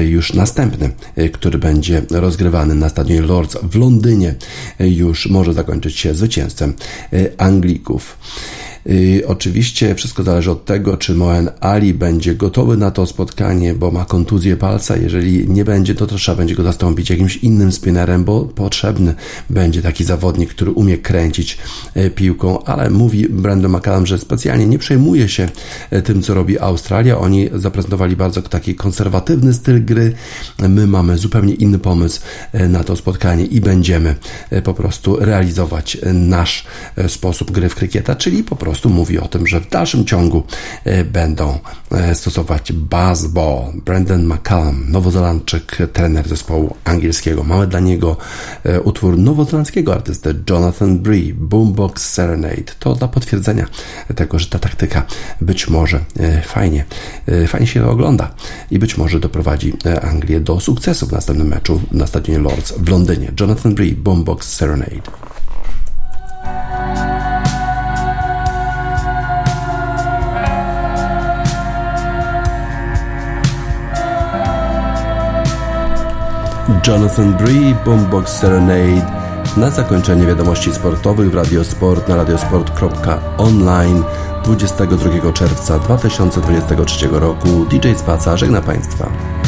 już 0.00 0.32
następny, 0.32 0.90
który 1.32 1.58
będzie 1.58 2.02
rozgrywany 2.10 2.74
na 2.74 2.88
stadionie 2.88 3.22
Lords 3.22 3.56
w 3.62 3.76
Londynie, 3.76 4.34
już 4.78 5.26
może 5.26 5.52
zakończyć 5.52 5.98
się 5.98 6.14
zwycięstwem 6.14 6.74
Anglików. 7.38 8.18
Oczywiście 9.26 9.94
wszystko 9.94 10.22
zależy 10.22 10.50
od 10.50 10.64
tego, 10.64 10.96
czy 10.96 11.14
Moen 11.14 11.50
Ali 11.60 11.94
będzie 11.94 12.34
gotowy 12.34 12.76
na 12.76 12.90
to 12.90 13.06
spotkanie, 13.06 13.74
bo 13.74 13.90
ma 13.90 14.04
kontuzję 14.04 14.56
palca. 14.56 14.96
Jeżeli 14.96 15.48
nie 15.48 15.64
będzie, 15.64 15.94
to, 15.94 16.06
trzeba 16.06 16.36
będzie 16.36 16.54
go 16.54 16.62
zastąpić 16.62 17.10
jakimś 17.10 17.36
innym 17.36 17.72
spinnerem, 17.72 18.24
bo 18.24 18.44
potrzebny 18.44 19.14
będzie 19.50 19.82
taki 19.82 20.04
zawodnik, 20.04 20.50
który 20.50 20.70
umie 20.70 20.98
kręcić 20.98 21.58
y, 21.96 22.10
piłką, 22.10 22.64
ale 22.64 22.90
mówi 22.90 23.28
Brandon 23.28 23.72
McCallum, 23.72 24.06
że 24.06 24.18
specjalnie 24.18 24.66
nie 24.66 24.78
przejmuje 24.78 25.28
się 25.28 25.48
y, 25.92 26.02
tym, 26.02 26.22
co 26.22 26.34
robi 26.34 26.58
Australia. 26.58 27.18
Oni 27.18 27.48
zaprezentowali 27.54 28.16
bardzo 28.16 28.42
taki 28.42 28.74
konserwatywny 28.74 29.54
styl 29.54 29.84
gry. 29.84 30.12
My 30.68 30.86
mamy 30.86 31.18
zupełnie 31.18 31.54
inny 31.54 31.78
pomysł 31.78 32.20
na 32.68 32.84
to 32.84 32.96
spotkanie 32.96 33.44
i 33.44 33.60
będziemy 33.60 34.14
po 34.64 34.74
prostu 34.74 35.16
realizować 35.16 35.98
nasz 36.14 36.64
sposób 37.08 37.50
gry 37.50 37.68
w 37.68 37.74
krykieta, 37.74 38.16
czyli 38.16 38.44
po 38.44 38.56
prostu 38.56 38.69
prostu 38.70 38.90
mówi 38.90 39.18
o 39.18 39.28
tym, 39.28 39.46
że 39.46 39.60
w 39.60 39.68
dalszym 39.68 40.04
ciągu 40.04 40.42
e, 40.84 41.04
będą 41.04 41.58
e, 41.90 42.14
stosować 42.14 42.72
baseball. 42.72 43.72
Brandon 43.84 44.26
McCallum, 44.26 44.84
nowozelandczyk, 44.88 45.78
trener 45.92 46.28
zespołu 46.28 46.76
angielskiego. 46.84 47.44
Mamy 47.44 47.66
dla 47.66 47.80
niego 47.80 48.16
e, 48.64 48.80
utwór 48.80 49.18
nowozelandzkiego 49.18 49.94
artysty 49.94 50.34
Jonathan 50.50 50.98
Bree, 50.98 51.34
Boombox 51.34 52.10
Serenade. 52.10 52.72
To 52.78 52.94
dla 52.94 53.08
potwierdzenia 53.08 53.66
tego, 54.16 54.38
że 54.38 54.46
ta 54.46 54.58
taktyka 54.58 55.02
być 55.40 55.68
może 55.68 56.00
fajnie, 56.46 56.84
fajnie 57.46 57.66
się 57.66 57.86
ogląda 57.86 58.34
i 58.70 58.78
być 58.78 58.96
może 58.96 59.20
doprowadzi 59.20 59.72
Anglię 60.02 60.40
do 60.40 60.60
sukcesu 60.60 61.06
w 61.06 61.12
następnym 61.12 61.48
meczu 61.48 61.80
na 61.92 62.06
stadionie 62.06 62.38
Lords 62.38 62.72
w 62.72 62.88
Londynie. 62.88 63.32
Jonathan 63.40 63.74
Bree, 63.74 63.94
Boombox 63.94 64.52
Serenade. 64.52 65.10
Jonathan 76.86 77.32
Bree, 77.36 77.74
Boombox 77.84 78.32
Serenade. 78.32 79.06
Na 79.56 79.70
zakończenie 79.70 80.26
wiadomości 80.26 80.72
sportowych 80.74 81.30
w 81.30 81.34
Radiosport 81.34 82.08
na 82.08 82.16
radiosport.online 82.16 84.04
22 84.44 85.32
czerwca 85.32 85.78
2023 85.78 87.08
roku 87.12 87.66
DJ 87.70 87.94
Spaca 87.96 88.36
żegna 88.36 88.62
Państwa. 88.62 89.39